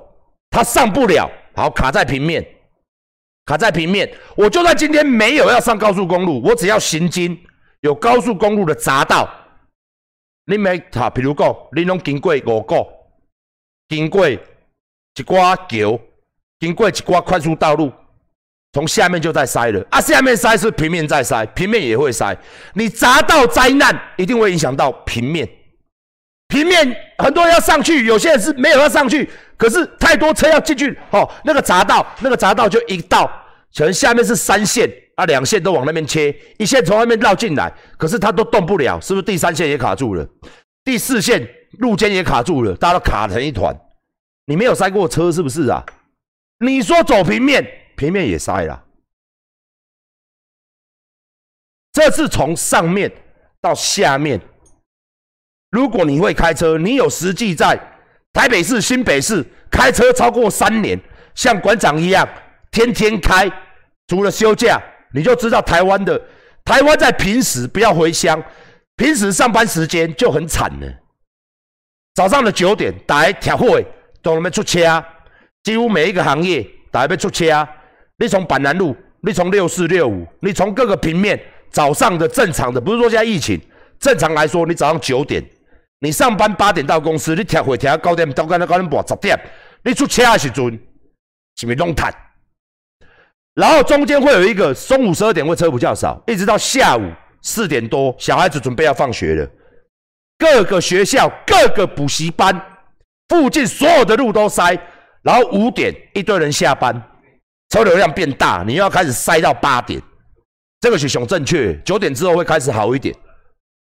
[0.51, 2.45] 他上不了，好卡在平面，
[3.45, 4.15] 卡在平面。
[4.37, 7.37] 我就算今天没有要上高速公路，我只要行经
[7.81, 9.27] 有高速公路的匝道，
[10.45, 12.75] 你没哈，比如讲，你拢经过五个，
[13.89, 14.39] 经过一
[15.25, 15.99] 挂桥，
[16.59, 17.91] 经过一挂快速道路。
[18.73, 20.01] 从下面就在塞了啊！
[20.01, 22.35] 下面塞是平面在塞，平面也会塞。
[22.73, 25.47] 你砸到灾难，一定会影响到平面。
[26.47, 31.29] 平面很多人要上去，有些人是没有要上去，可是太多车要进去哦。
[31.45, 33.29] 那个匝道，那个匝道就一道，
[33.77, 39.23] 可能下面是三线啊，两线都往那边切，一线从外面绕进来，可是它都动不了，是不是？
[39.23, 40.27] 第三线也卡住了，
[40.83, 43.75] 第四线路肩也卡住了，大家都卡成一团。
[44.47, 45.83] 你没有塞过车是不是啊？
[46.59, 47.63] 你说走平面？
[47.95, 48.83] 平面也塞了，
[51.91, 53.11] 这是从上面
[53.61, 54.39] 到下面。
[55.69, 57.79] 如果你会开车，你有实际在
[58.31, 60.99] 台北市、新北市开车超过三年，
[61.35, 62.27] 像馆长一样
[62.71, 63.49] 天天开，
[64.07, 64.81] 除了休假，
[65.13, 66.21] 你就知道台湾的
[66.63, 68.43] 台湾在平时不要回乡，
[68.95, 70.87] 平时上班时间就很惨了。
[72.13, 73.83] 早上的九点打来调会，
[74.21, 75.03] 都那边出车，
[75.63, 77.67] 几乎每一个行业打来要出车。
[78.17, 81.39] 你从板南路，你从六四六五，你从各个平面，
[81.71, 83.59] 早上的正常的，不是说现在疫情，
[83.99, 85.43] 正常来说，你早上九点，
[85.99, 89.39] 你上班八点到公司，你调回调到九点，到干到九点半十点，
[89.83, 90.79] 你出车的时阵，
[91.55, 92.13] 是咪拢谈？
[93.55, 97.01] 然后中间会有一个中午十二点会车比较少，一直到下午
[97.41, 99.49] 四点多，小孩子准备要放学了，
[100.37, 102.59] 各个学校、各个补习班
[103.29, 104.77] 附近所有的路都塞，
[105.23, 107.01] 然后五点一堆人下班。
[107.73, 109.99] 车流量变大，你又要开始塞到八点，
[110.79, 111.75] 这个是熊正确。
[111.81, 113.15] 九点之后会开始好一点，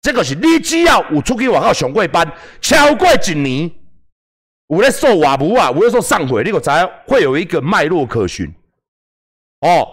[0.01, 3.71] 这个是你只要有出去外口上过班，超过一年，
[4.67, 8.53] 有咧做外务啊，有咧做上会，你个知影会有一个脉络可循。
[9.61, 9.87] 哦，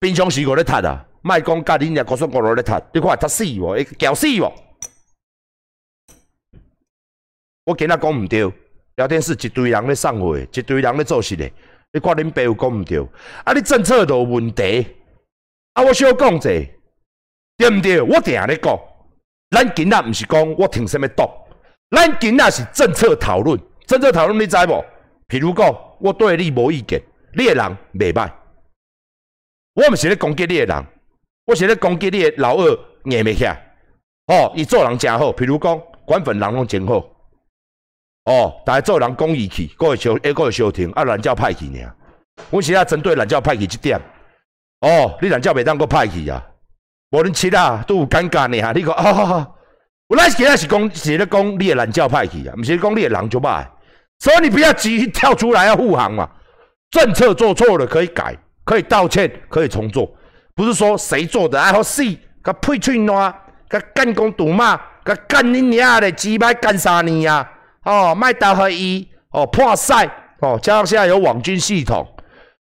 [0.00, 3.72] 平常时我咧读啊，卖讲甲恁遐高速公路咧读，你看读死无？
[3.72, 4.50] 会搅死无？
[7.66, 8.50] 我今仔讲毋对，
[8.96, 11.52] 聊天室一堆人咧上会，一堆人咧做事咧，
[11.92, 12.98] 你看恁爸有讲毋对，
[13.44, 14.86] 啊，你政策都有问题，
[15.72, 16.50] 啊，我小讲者，
[17.56, 18.00] 对毋对？
[18.02, 18.78] 我定咧讲，
[19.50, 21.22] 咱今仔毋是讲我听什么毒，
[21.96, 24.84] 咱今仔是政策讨论，政策讨论你知无？
[25.28, 27.02] 譬如讲，我对你无意见，
[27.34, 28.30] 你个人袂歹。
[29.74, 30.86] 我毋是咧攻击你诶人，
[31.46, 32.70] 我是咧攻击你诶老二
[33.04, 33.76] 硬袂起来。
[34.26, 37.02] 哦，伊做人真好，譬如讲管粉人拢真好。
[38.28, 41.94] 哦，大家做人讲义气，各会小，还各会小听，啊懒教歹去尔。
[42.50, 43.98] 阮是啊针对懒教歹去即点。
[44.80, 46.44] 哦，你懒教袂当搁歹去啊？
[47.10, 48.72] 无恁七啊都有尴尬尔。
[48.74, 49.48] 你讲啊，
[50.08, 53.66] 我来今仔是讲是咧讲你诶懒教歹去啊，毋是讲你诶人就歹。
[54.18, 56.28] 所以你不要急跳出来要护航嘛。
[56.90, 58.36] 政策做错了可以改。
[58.64, 60.06] 可以道歉，可以重做，
[60.54, 62.04] 不是说谁做的爱好死，
[62.44, 63.34] 甲配嘴烂，
[63.70, 67.50] 甲干公赌骂，甲干你娘的鸡巴干三年啊！
[67.88, 70.04] 哦，卖打合一，哦破赛，
[70.40, 72.06] 哦加上现在有网军系统，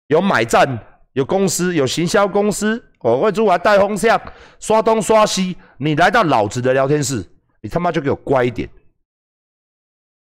[0.08, 0.78] 有买站，
[1.14, 4.22] 有公司，有行销公司，哦会出来带风向，
[4.60, 7.26] 刷东刷西，你来到老子的聊天室，
[7.62, 8.70] 你他妈就给我乖一点！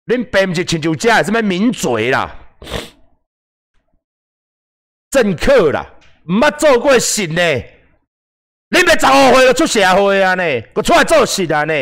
[0.06, 2.35] 恁爸毋是亲像这什么名嘴啦？
[5.11, 5.94] 政客啦，
[6.26, 7.42] 毋捌做过事呢。
[8.68, 11.74] 你要十五岁就出社会啊呢，佮出来做事啊呢。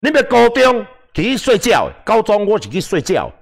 [0.00, 0.86] 你要高中
[1.22, 3.32] 去睡觉，高中我是去睡觉。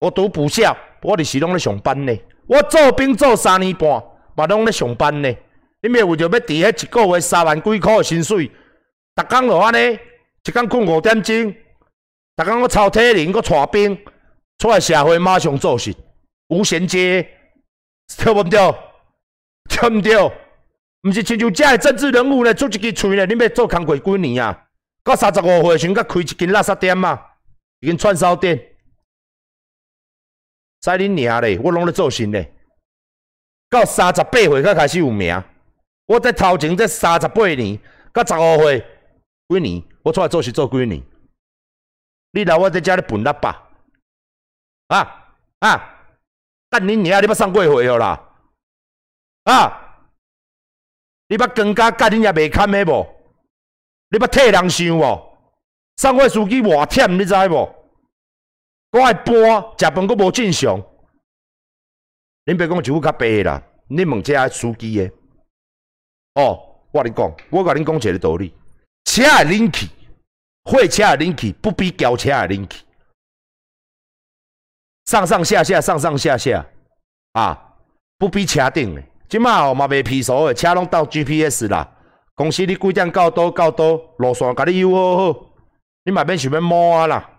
[0.00, 2.16] 我读补校，我伫时拢咧上班呢。
[2.46, 4.02] 我做兵做三年半，
[4.36, 5.34] 嘛拢咧上班呢。
[5.80, 8.50] 你咪为着要伫迄一个月三万几箍的薪水，
[9.16, 9.98] 逐工就安尼，
[10.44, 11.54] 一工困五点钟，
[12.36, 13.98] 逐工我操体能，我带兵
[14.58, 15.94] 出来社会，马上做事，
[16.48, 17.28] 无衔接。
[18.18, 18.58] 对毋对？
[19.68, 20.32] 对毋对？
[21.02, 24.63] 毋是亲像遮个政治人物咧，出一支喙咧，你要做工过几年啊？
[25.04, 27.24] 到三十五岁时，甲开一间垃圾店嘛，
[27.80, 28.56] 一间串烧店。
[30.80, 32.52] 使恁娘咧，我拢咧做新咧。
[33.68, 35.42] 到三十八岁才开始有名。
[36.06, 37.78] 我在头前这三十八年，
[38.12, 38.80] 到十五岁
[39.48, 41.02] 几年，我出来做事做几年。
[42.32, 43.70] 你来我在遮咧分喇叭，
[44.88, 45.90] 啊啊！
[46.68, 47.20] 干恁娘！
[47.20, 48.28] 你捌上过会哦啦？
[49.44, 50.06] 啊！
[51.28, 53.13] 你捌更加干恁娘袂堪的无？
[54.14, 55.36] 你捌替人想无？
[55.96, 57.74] 上会司机偌忝，你知无？
[58.92, 59.34] 我爱搬，
[59.76, 60.80] 食饭阁无正常。
[62.44, 65.10] 恁别讲就较白啦，你问这司机的。
[66.34, 68.54] 哦，我甲你讲，我甲恁讲一个道理：
[69.04, 69.90] 车的冷气，
[70.62, 72.84] 货车的冷气，不比轿车的冷气。
[75.06, 76.64] 上上下下，上上下下，
[77.32, 77.74] 啊，
[78.16, 79.02] 不比车顶的。
[79.28, 81.90] 即卖哦嘛袂皮熟的，车拢到 GPS 啦。
[82.34, 85.46] 公司你几点到多到多，路线甲你优好好，
[86.04, 87.30] 你嘛免想要摸啊啦。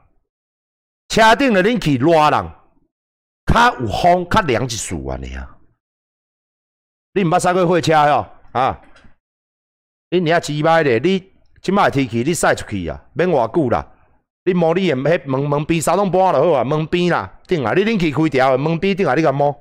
[1.09, 2.51] 车顶的冷气热人，
[3.45, 5.57] 较有风，较凉一丝安尼啊。
[7.13, 8.25] 你毋捌驶过货车哟？
[8.53, 8.81] 啊，
[10.09, 11.31] 你尔鸡歹咧，你
[11.61, 13.91] 即马天气你驶出去啊，免偌久啦。
[14.45, 19.53] 你摸你诶迄门门边三栋搬就好啊，门边啦，顶啊，你冷气开调，门边顶啊，你甲摸，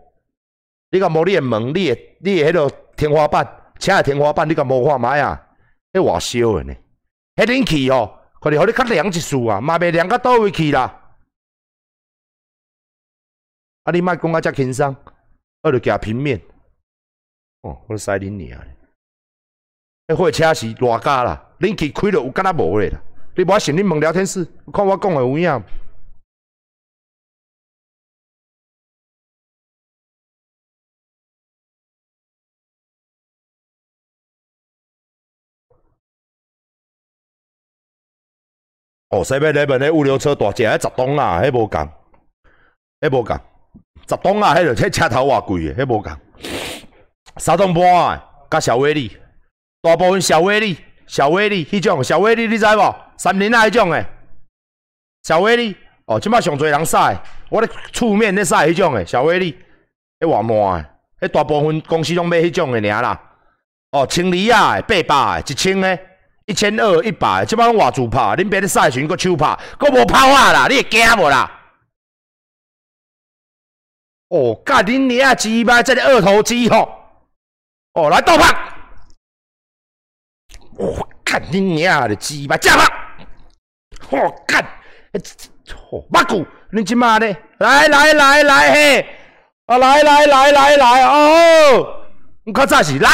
[0.90, 3.44] 你甲摸你诶门，你诶你诶迄落天花板，
[3.78, 5.48] 车诶天花板，你甲摸看卖啊，
[5.92, 6.74] 迄偌烧诶呢？
[7.36, 11.00] 迄冷气哦，可能互你较凉一丝啊，嘛袂凉到倒位去啦。
[13.84, 14.96] 啊，你莫讲啊遮轻松，
[15.62, 16.40] 我着加平面。
[17.62, 18.66] 哦，我使恁尔，
[20.08, 23.00] 迄货车是偌加啦，冷气开了有敢若无咧啦。
[23.36, 25.64] 你无信，你问聊天室，看我讲的有影。
[39.14, 41.88] 哦，西边那边的物流车大只，迄十吨啊，迄无共，
[43.00, 43.40] 迄无共，
[44.08, 46.12] 十吨啊，迄个迄车头偌贵的，迄无共。
[47.36, 49.16] 三吨半啊，甲小威力，
[49.82, 50.76] 大部分小威力。
[51.06, 52.96] 小威力，迄种小威力你知无？
[53.18, 54.04] 三菱啊，迄种诶，
[55.22, 59.52] 小威力哦，即摆上侪人晒，我咧厝面咧晒迄种诶，小威力，
[60.18, 60.82] 迄偌满
[61.20, 63.20] 诶，迄大部分公司拢买迄种诶尔啦。
[63.90, 66.00] 哦，千二啊，八百诶，一千诶，
[66.46, 71.50] 一千二，一百，即摆拢偌自拍，恁别咧晒时阵手拍，佫无拍啊啦，你会惊无啦？
[74.28, 76.88] 哦，甲恁娘鸡巴这个二头肌吼，
[77.92, 78.52] 哦，来倒拍。
[80.76, 82.84] 我甲恁娘的鸡巴，架吧！
[84.10, 84.62] 我干，
[85.90, 87.26] 哦，马古，你今妈的，
[87.58, 89.06] 来来来来嘿，
[89.66, 92.04] 啊来来来来来哦，
[92.44, 92.98] 你看咋是？
[92.98, 93.08] 来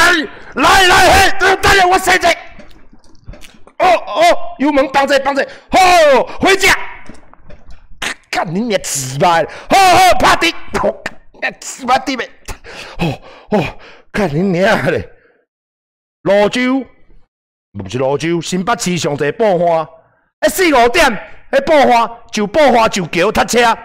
[0.55, 2.35] 来来嘿，等下我谁在？
[3.81, 5.79] 哦哦，油门绑着绑着，好，
[6.39, 6.75] 回家。
[8.29, 9.43] 干你娘鸡巴！
[9.69, 10.53] 好好趴地，
[11.59, 12.29] 鸡巴地呗！
[12.99, 13.63] 哦哦，
[14.11, 15.09] 干你娘嘞！
[16.23, 16.85] 泸州，
[17.73, 19.87] 不是泸州，新北市上侪爆花。
[20.45, 21.11] 一四五点，
[21.51, 23.77] 迄爆花就爆花就桥塞车，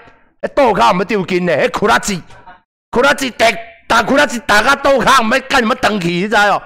[0.42, 2.22] 迄倒卡毋要丢筋嘞，迄裤拉子，
[2.92, 3.46] 裤拉子打
[3.88, 6.62] 打裤拉子打到倒卡毋要干什么登去，你知哦？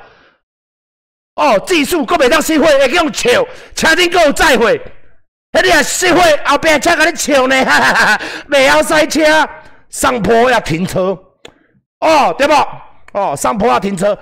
[1.37, 8.21] 哦，技术搁袂当熄火，会去用笑，车顶搁有载火，迄你啊熄火后壁车甲你笑呢，哈哈哈！
[8.51, 9.49] 袂晓塞车，
[9.89, 11.19] 上坡要停车，
[12.01, 12.67] 哦对无？
[13.13, 14.17] 哦上坡要停车，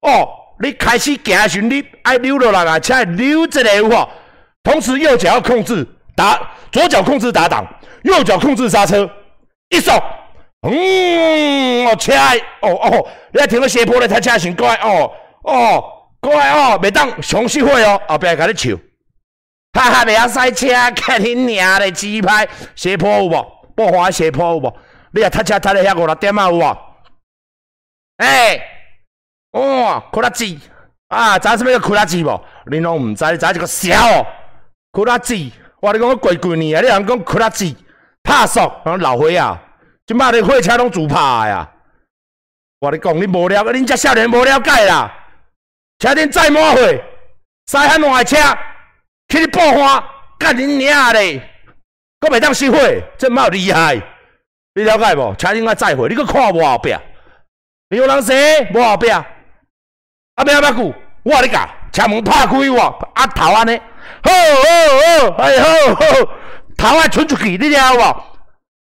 [0.00, 0.28] 哦。
[0.60, 4.08] 你开始行时，你爱溜落来啊，车溜一个有无？
[4.62, 7.66] 同时右脚要控制打，左脚控制打档，
[8.04, 9.10] 右脚控制刹车，
[9.68, 9.92] 一手，
[10.62, 12.12] 嗯，哦，车，
[12.60, 15.10] 哦哦，你爱停到斜坡咧，他车先过来，哦
[15.42, 15.84] 哦，
[16.24, 18.74] 过来哦，袂当上熄火哦，后壁甲你笑，
[19.74, 23.46] 哈哈，袂晓赛车，看你娘的鸡排，斜坡有无？
[23.76, 24.74] 爆花斜坡有无？
[25.12, 26.78] 你啊，踏车踏咧遐五六点啊有无？
[28.16, 28.58] 哎。
[29.50, 30.58] 哇，库拉机
[31.08, 32.42] 啊，知什么叫库拉机无？
[32.70, 34.26] 你拢毋知，知一个小哦，
[34.92, 35.52] 库拉机。
[35.80, 37.76] 我你讲我过几年啊，你人讲库拉机，
[38.22, 38.60] 拍速，
[38.98, 39.62] 老岁啊，
[40.06, 41.70] 即摆你货车拢自拍啊。
[42.80, 45.20] 我你讲你无了，恁遮少年无了解啦。
[45.98, 46.80] 车顶载满货，
[47.66, 48.36] 塞很烂车，
[49.28, 50.04] 去你爆花，
[50.38, 51.40] 干恁娘嘞！
[52.20, 52.78] 搁袂当熄火，
[53.18, 54.00] 真冇厉害。
[54.74, 55.34] 你了解无？
[55.36, 56.94] 车顶爱载货，你搁看无后壁？
[57.90, 58.34] 有人说
[58.72, 59.08] 无后壁？
[59.10, 63.80] 阿咩阿咩句，我你讲，车门拍开哇，啊头安尼，
[64.24, 66.30] 吼吼吼，哎吼吼，
[66.76, 68.24] 头啊伸出去，你听有无？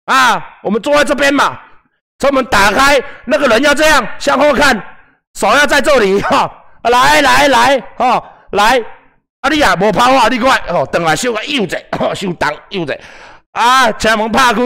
[0.04, 1.60] 啊，我们坐在这边嘛，
[2.20, 4.80] 车门打开，那个人要这样向后看，
[5.34, 8.78] 手要在这里哈，啊来来来，哈来，
[9.40, 11.78] 啊你啊无拍话，你快哦，等下小个右者，
[12.14, 13.00] 手动右者，
[13.52, 14.60] 啊车门拍开，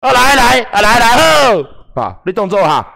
[0.00, 1.16] 啊来来啊来来
[1.94, 2.94] 好，啊你动作哈，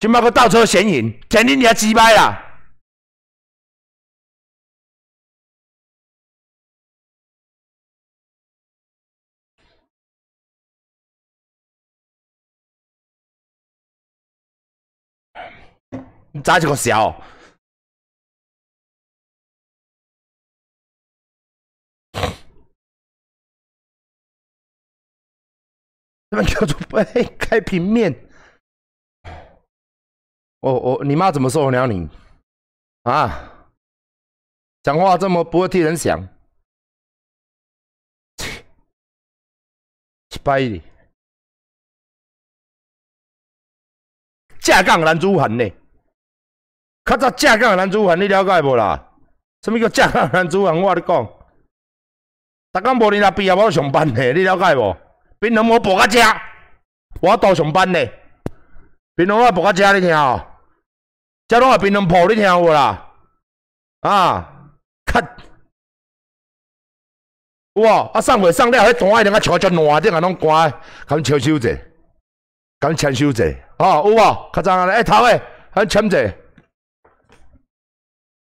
[0.00, 2.46] 今麦个倒车显影，肯定你要击败啦。
[16.44, 17.14] 咋这个笑？
[26.30, 26.96] 他们叫做不
[27.38, 28.28] 开平面。
[30.60, 32.08] 我我你妈怎么受得了你？
[33.04, 33.54] 啊？
[34.82, 36.26] 讲话这么不会替人想？
[40.30, 40.82] 七百的，
[44.60, 45.64] 架杠男主喊呢？
[47.04, 49.12] 较早架杠男主汉，你了解无啦？
[49.62, 50.78] 什么叫架杠男主汉？
[50.78, 51.26] 我你讲，
[52.72, 54.32] 逐工无你那毕业无上班呢？
[54.32, 54.96] 你了解无？
[55.40, 56.20] 槟榔我博到遮，
[57.20, 57.98] 我倒上班呢。
[59.14, 60.44] 槟榔我博到遮，你听哦。
[61.46, 63.06] 遮拢系槟榔铺，你听有啦？
[64.00, 64.70] 啊，
[65.06, 65.20] 较
[67.74, 68.10] 哇！
[68.12, 70.70] 啊，送货送了，迄单一定啊超足烂，顶啊拢关，
[71.06, 71.76] 甲签收者，
[72.80, 73.44] 甲签收者，
[73.78, 74.50] 哦有无？
[74.52, 75.40] 较早安尼，哎头诶，
[75.74, 76.32] 甲签者。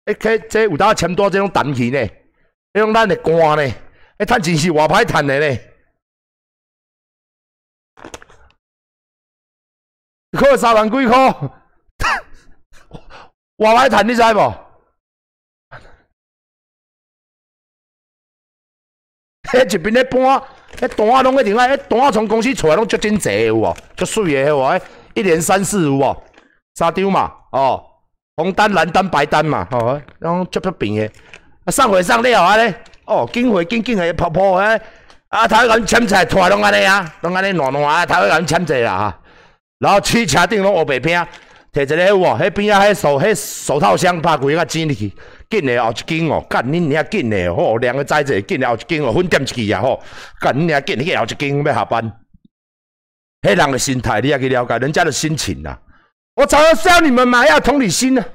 [0.06, 2.10] 一开这有当签多这种单去呢，
[2.74, 3.74] 这种咱的官呢，
[4.20, 5.60] 一趁钱是外歹趁的呢。
[10.32, 11.18] 可三万几块，
[13.58, 14.54] 外歹趁你知无？
[19.44, 20.20] 迄一边咧搬，
[20.76, 23.76] 迄单啊拢一定啊，迄单啊从公司出来拢足真济有无？
[23.96, 24.82] 足水的有无？
[25.13, 26.23] 一连三四有无？
[26.75, 27.84] 三张嘛，哦。
[28.36, 31.12] 红单、蓝单、白单嘛，吼，拢足足平诶。
[31.65, 32.75] 啊，送货送了安尼，
[33.06, 34.80] 哦，紧货紧紧诶，泡泡诶。
[35.30, 39.19] 啊，头一签菜拖拢安尼啊，拢安尼烂烂啊，头一甲签者啦哈。
[39.80, 41.28] 然后去车顶拢乌白片，
[41.71, 45.13] 摕一个迄哇，迄边啊，迄手迄手套箱拍开，甲剪入去，
[45.50, 50.02] 紧诶后一斤哦，干恁遐紧诶吼，两个载者紧诶后一斤哦，分点一去啊吼，
[50.42, 52.04] 干恁遐紧迄个后一斤要下班。
[53.44, 55.80] 迄人诶心态你也去了解，人家的心情啦。
[56.34, 58.25] 我早要教你们嘛，要同理心呢，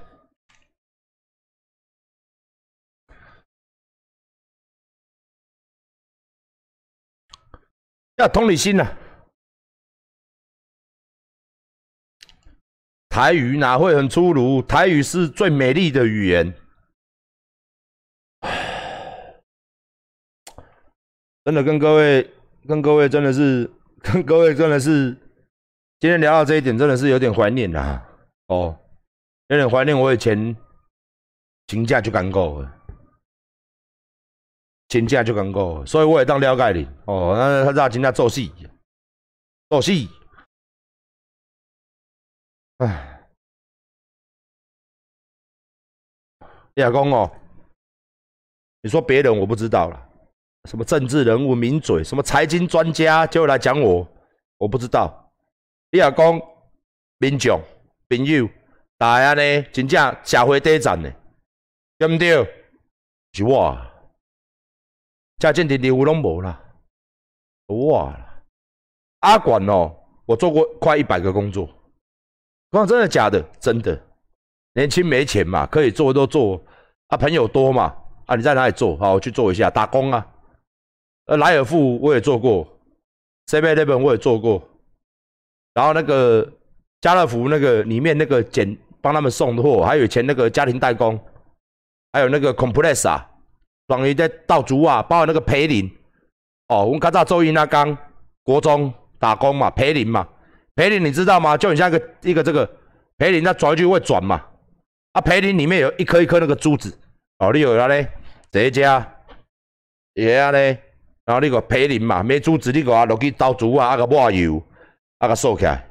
[8.16, 8.98] 要同理心啊。
[13.12, 14.62] 台语哪会很粗鲁？
[14.62, 16.50] 台语是最美丽的语言。
[21.44, 22.30] 真的跟各位
[22.66, 25.10] 跟各位真的是跟各位真的是
[26.00, 28.02] 今天聊到这一点真的是有点怀念呐
[28.46, 28.74] 哦。
[29.48, 30.56] 有点怀念我以前
[31.66, 32.74] 请假就干够了
[34.88, 36.88] 请假就干够了所以我也当了解你。
[37.04, 38.50] 哦那他若请假做戏
[39.68, 40.08] 做戏
[42.84, 43.20] 唉，
[46.74, 47.30] 亚公哦，
[48.80, 50.08] 你说别人我不知道了，
[50.64, 54.04] 什么政治人物名嘴，什么财经专家就来讲我，
[54.58, 55.32] 我不知道。
[55.92, 56.42] 你亚公
[57.18, 57.60] 民众
[58.08, 58.48] 朋友，
[58.98, 61.12] 大家呢真正社会底层呢，
[61.98, 62.44] 对不对？
[63.34, 63.78] 是我，
[65.38, 66.60] 家政的礼物拢无啦，
[67.66, 68.12] 我
[69.20, 69.94] 阿管哦，
[70.26, 71.68] 我做过快一百个工作。
[72.72, 73.40] 我真的假的？
[73.60, 74.02] 真的，
[74.74, 76.58] 年轻没钱嘛，可以做都做
[77.08, 77.16] 啊。
[77.18, 77.94] 朋友多嘛
[78.24, 78.34] 啊？
[78.34, 78.96] 你在哪里做？
[78.96, 80.26] 好，我去做一下打工啊。
[81.26, 82.66] 呃，莱尔富我也做过
[83.46, 84.66] ，Seven Eleven 我也做过，
[85.74, 86.50] 然后那个
[87.02, 91.20] 家乐福那个里面那个捡帮他们送货，还有以前那个家庭代工，
[92.12, 93.30] 还有那个 Compress 啊，
[93.86, 95.88] 等于在倒竹啊，包括那个培林
[96.68, 97.96] 哦，我们刚才周一那刚
[98.42, 100.26] 国中打工嘛，培林嘛。
[100.74, 101.56] 培林你知道吗？
[101.56, 102.68] 就很像一个一个这个
[103.18, 104.44] 培林，它转去会转嘛。
[105.12, 106.98] 啊，培林里面有一颗一颗那个珠子
[107.38, 108.10] 哦，你有了咧，
[108.50, 109.06] 这家
[110.14, 110.82] 也啊咧，
[111.24, 114.62] 然后你个培林嘛，没珠子你个啊落去倒珠啊，啊个抹油，
[115.18, 115.86] 啊个收起来。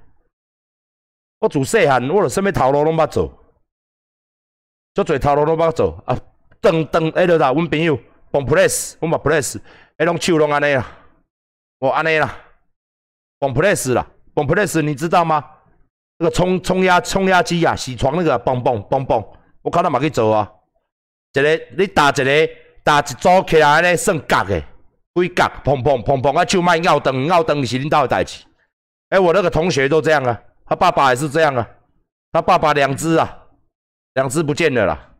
[1.40, 3.32] 我自细汉，我什么头路拢捌做，
[4.94, 6.20] 足侪头路拢捌做啊。
[6.60, 8.00] 当当迄落啦，阮朋友
[8.32, 9.60] 放 press，我嘛 press，
[9.98, 10.98] 迄种手拢安尼啦，
[11.80, 12.36] 我安尼啦，
[13.40, 14.08] 放 press 啦。
[14.34, 15.44] 泵 press 你知道吗？
[16.18, 19.28] 那个冲冲压冲压机啊，洗床那个嘣嘣嘣嘣，
[19.64, 20.52] 我看到嘛去做啊。
[21.34, 22.50] 一个你打一个
[22.84, 24.60] 打一组起来咧，算角的，
[25.16, 28.46] 几角砰砰砰砰啊，就卖拗灯拗灯是领导的代志。
[29.10, 31.68] 哎，我那个同学都这样啊，他爸爸也是这样啊，
[32.32, 33.46] 他爸爸两只啊，
[34.14, 35.14] 两只不见了啦。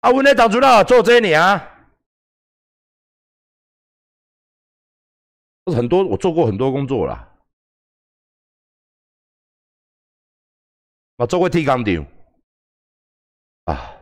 [0.00, 1.70] 啊，我那当主任做这年啊，
[5.66, 7.30] 很多我做过很多工作啦。
[11.16, 12.06] 我做过铁工厂
[13.64, 13.96] 啊，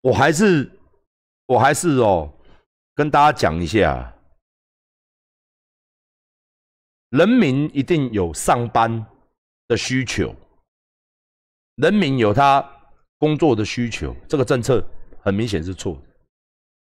[0.00, 0.70] 我还是
[1.46, 2.32] 我还是哦，
[2.94, 4.16] 跟大家讲一下，
[7.10, 9.04] 人民一定有上班
[9.66, 10.32] 的需求，
[11.74, 12.62] 人民有他
[13.18, 14.80] 工作的需求，这个政策
[15.20, 16.02] 很明显是错的，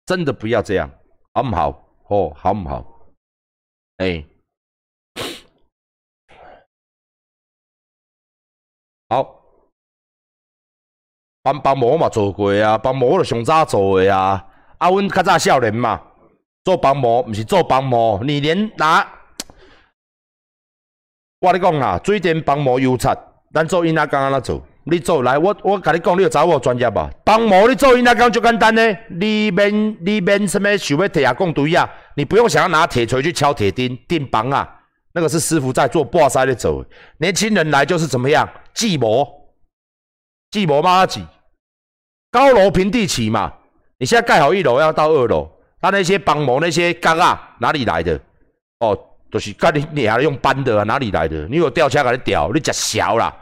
[0.05, 0.89] 真的不要这样，
[1.34, 1.70] 好不好？
[2.07, 3.14] 哦，好不好？
[3.97, 4.26] 哎。
[11.43, 14.43] 帮帮模嘛做过啊，帮模就上早做的啊。
[14.77, 15.99] 啊，阮较早少年嘛，
[16.63, 19.07] 做帮模毋是做帮模，你连拿，
[21.39, 23.07] 我你讲啊，水电帮模油漆，
[23.53, 24.61] 咱做因仔工安怎做？
[24.83, 27.09] 你做来，我我甲你讲，你要找我专业吧。
[27.23, 34.67] 帮模你做因仔工就简单呢，你免你免什么想要铁啊、钢堆啊，你不用想要拿铁锤去敲铁钉钉帮啊。
[35.13, 36.83] 那个是师傅在做挂塞的走，
[37.19, 38.49] 年轻人来就是怎么样？
[38.73, 39.27] 计模，
[40.52, 41.26] 计模嘛几？
[42.30, 43.52] 高楼平地起嘛。
[43.97, 45.49] 你现在盖好一楼要到二楼，
[45.80, 48.20] 他那些帮模那些钢啊哪里来的？
[48.80, 48.97] 哦，
[49.30, 50.84] 都是干你你用搬的啊？
[50.84, 51.47] 哪里来的？
[51.47, 53.34] 你有吊车给你吊，你只小啦。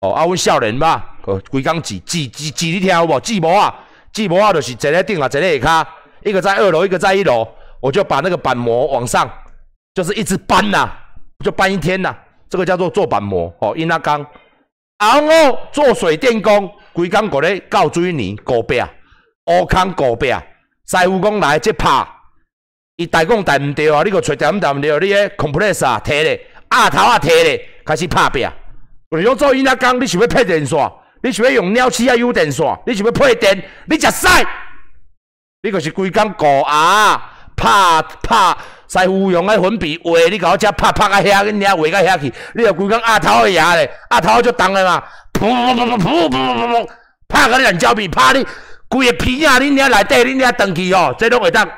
[0.00, 3.20] 哦，啊，阮少年嘛，哦，规工挤挤挤挤，你听有无？
[3.20, 3.74] 寂寞啊，
[4.12, 5.86] 寂寞啊，就是一个顶啊，一个下骹，
[6.22, 7.46] 一个在二楼，一个在一楼，
[7.80, 9.30] 我就把那个板模往上。
[9.92, 10.90] 就是一直搬呐，
[11.44, 12.14] 就搬一天呐，
[12.48, 14.24] 这个叫做做板模哦，因那钢。
[15.04, 18.80] 然后做水电工，规工过咧搞水泥、高壁、
[19.46, 20.32] 乌坑、高壁。
[20.86, 22.06] 师傅讲来即拍，
[22.96, 26.40] 伊大讲大毋对啊，你个找点点毋对，你个 compressor，摕咧，
[26.72, 28.46] 压头啊，摕咧，开始拍壁。
[29.10, 30.92] 你讲做因那钢，你想要配电线？
[31.22, 32.66] 你想要用鸟齿啊，有电线？
[32.86, 33.62] 你想要配电？
[33.86, 34.28] 你食屎！
[35.62, 38.56] 你个是规工过啊，拍拍。
[38.86, 45.02] 师傅用个粉笔画，你甲我只拍拍啊遐，你遐画到遐去，你又规工压头个牙咧，压头就重诶嘛，
[45.32, 46.90] 噗噗噗噗噗噗噗噗，
[47.26, 48.46] 拍个你胶皮，拍你
[48.88, 51.68] 规个皮啊，你遐内底你遐断去哦，这拢会当，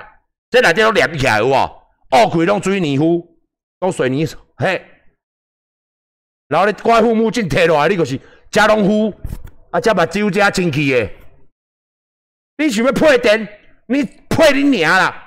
[0.50, 1.82] 这内底拢粘起来有无？
[2.10, 3.26] 恶鬼拢水泥糊，
[3.80, 4.26] 拢水泥
[4.58, 4.84] 嘿，
[6.48, 8.20] 然后你怪护目镜摕落来，你就是
[8.50, 9.14] 遮拢糊，
[9.70, 11.16] 啊，只目睭加清气诶，
[12.58, 13.48] 你想要配电？
[13.86, 15.25] 你配你娘啦！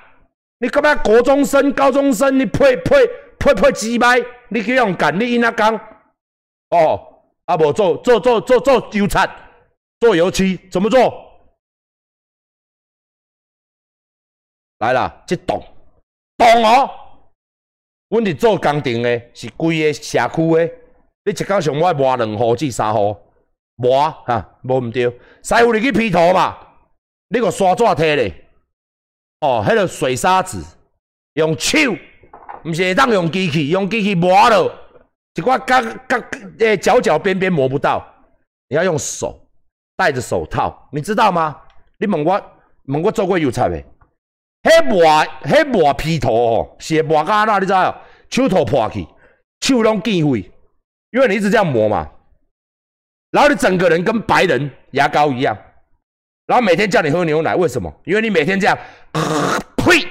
[0.62, 0.94] 你干嘛？
[0.96, 3.06] 国中生、高中生，你配配
[3.38, 4.20] 配配几麦？
[4.50, 5.18] 你去用干？
[5.18, 5.74] 你因那讲
[6.68, 9.18] 哦，啊无做做做做做油漆，
[9.98, 11.28] 做油漆怎么做？
[14.80, 15.62] 来啦，这栋
[16.36, 16.90] 栋哦，
[18.08, 20.72] 阮伫做工程的，是规个社区的，
[21.24, 23.16] 你一工上我磨两户至三户，
[23.76, 25.04] 磨哈，无毋对，
[25.42, 26.58] 师傅你去批图嘛，
[27.28, 28.49] 你个刷纸摕咧，
[29.40, 30.62] 哦，迄个水沙子
[31.34, 31.78] 用手，
[32.64, 34.70] 毋是会当用机器，用机器磨了，
[35.34, 36.22] 一寡角角
[36.58, 38.06] 诶角角边边磨不到，
[38.68, 39.40] 你要用手
[39.96, 41.56] 戴着手套，你知道吗？
[41.98, 42.42] 你问我
[42.86, 43.84] 问我做过油菜未？
[44.62, 45.02] 迄磨
[45.44, 47.62] 迄磨皮图吼，是磨到安怎？
[47.62, 47.94] 你知哦？
[48.28, 49.06] 手头破去，
[49.60, 50.50] 手拢见血，
[51.12, 52.10] 因为你一直这样磨嘛。
[53.30, 55.56] 然后你整个人跟白人牙膏一样，
[56.50, 57.88] 然后每天叫你喝牛奶，为什么？
[58.04, 58.76] 因为你每天这样，
[59.78, 60.04] 呸！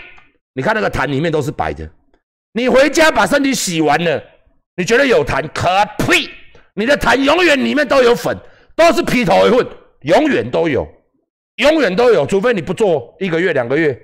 [0.53, 1.85] 你看那个痰里面都是白的。
[2.53, 4.23] 你回家把身体洗完了，
[4.77, 5.45] 你觉得有痰？
[5.53, 5.67] 可
[6.05, 6.29] 呸！
[6.75, 8.37] 你的痰永远里面都有粉，
[8.73, 9.67] 都是皮头一混，
[10.03, 10.87] 永远都有，
[11.57, 14.01] 永远都有，除非你不做一个月两个月。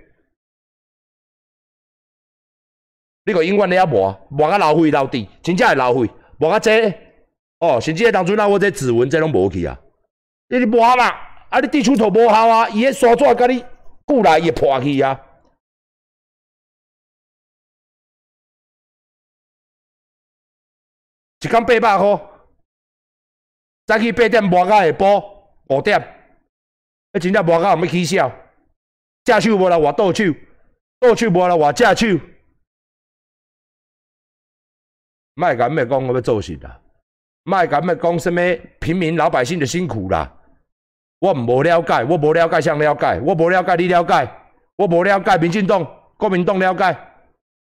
[3.24, 6.94] 你个永远你要磨，磨啊老灰老底，真正会老灰，磨啊这
[7.60, 9.80] 哦，甚至当初那我这指纹这拢无去啊，
[10.50, 11.14] 你你磨嘛，
[11.56, 13.64] 啊你地出头无效啊，伊迄刷纸甲你
[14.04, 15.22] 固来伊会破去啊。
[21.40, 22.30] 一工八百块，
[23.86, 25.98] 早起八点磨到下晡五点，
[27.14, 28.30] 迄真正磨到有要起笑，
[29.24, 30.26] 正手无来换倒手，
[31.00, 32.20] 倒手无来换正手。
[35.36, 36.82] 卖敢咪讲我要做事啦，
[37.44, 38.42] 卖敢咪讲什么
[38.82, 40.35] 平民老百姓的辛苦啦。
[41.20, 44.30] 我无了解，我无了解，像了解，我无了解，你了解，
[44.76, 45.86] 我无了解，民进党、
[46.18, 46.98] 国民党了解，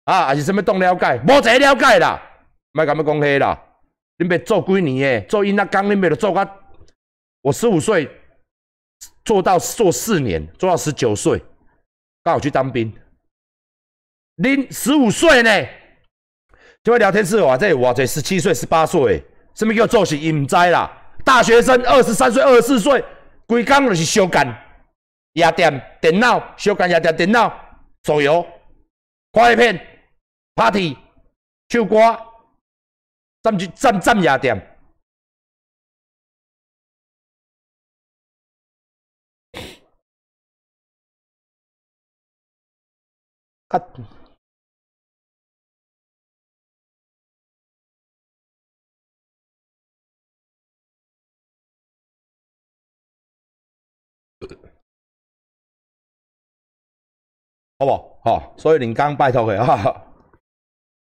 [0.04, 2.22] 啊，还是什么党了解，无一个了解啦。
[2.72, 3.60] 卖敢咪讲迄啦，
[4.18, 5.26] 恁要做几年诶？
[5.26, 6.48] 做因那工恁要做甲，
[7.42, 8.08] 我十五岁
[9.24, 11.42] 做到做四年，做到十九岁，
[12.22, 12.92] 刚好去当兵。
[14.36, 15.50] 恁十五岁呢？
[16.84, 19.24] 这位聊天室哇，这哇这十七岁、十八岁，
[19.54, 20.90] 什么叫做是隐灾啦？
[21.24, 23.04] 大学生二十三岁、二十四岁，
[23.48, 24.46] 规工就是修干
[25.32, 27.50] 夜店、电脑修干夜店、电脑
[28.02, 28.46] 手游、
[29.32, 29.74] 快片、
[30.54, 30.94] party、
[31.66, 31.96] 唱歌，
[33.42, 34.78] 占占占夜店。
[57.78, 58.18] 好不？
[58.24, 60.02] 好，所以林刚拜托的哈，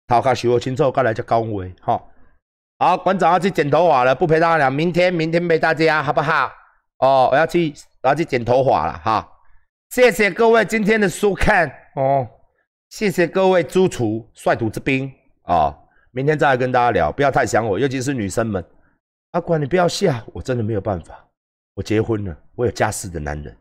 [0.07, 2.03] 头壳想清楚，再来再讲话哈。
[2.80, 6.49] 好，馆长要去剪头发了，不陪大家聊，明天明天陪大家好不好？
[6.99, 9.30] 哦，我要去我要去剪头发了哈。
[9.89, 12.28] 谢谢各位今天的收看哦，
[12.89, 15.11] 谢谢各位诸厨率土之滨
[15.43, 15.78] 啊，
[16.11, 18.64] 明天再来跟大家聊，不要太想我，尤其是女生们。
[19.32, 21.28] 阿管你不要笑，我真的没有办法，
[21.76, 23.55] 我结婚了，我有家室的男人。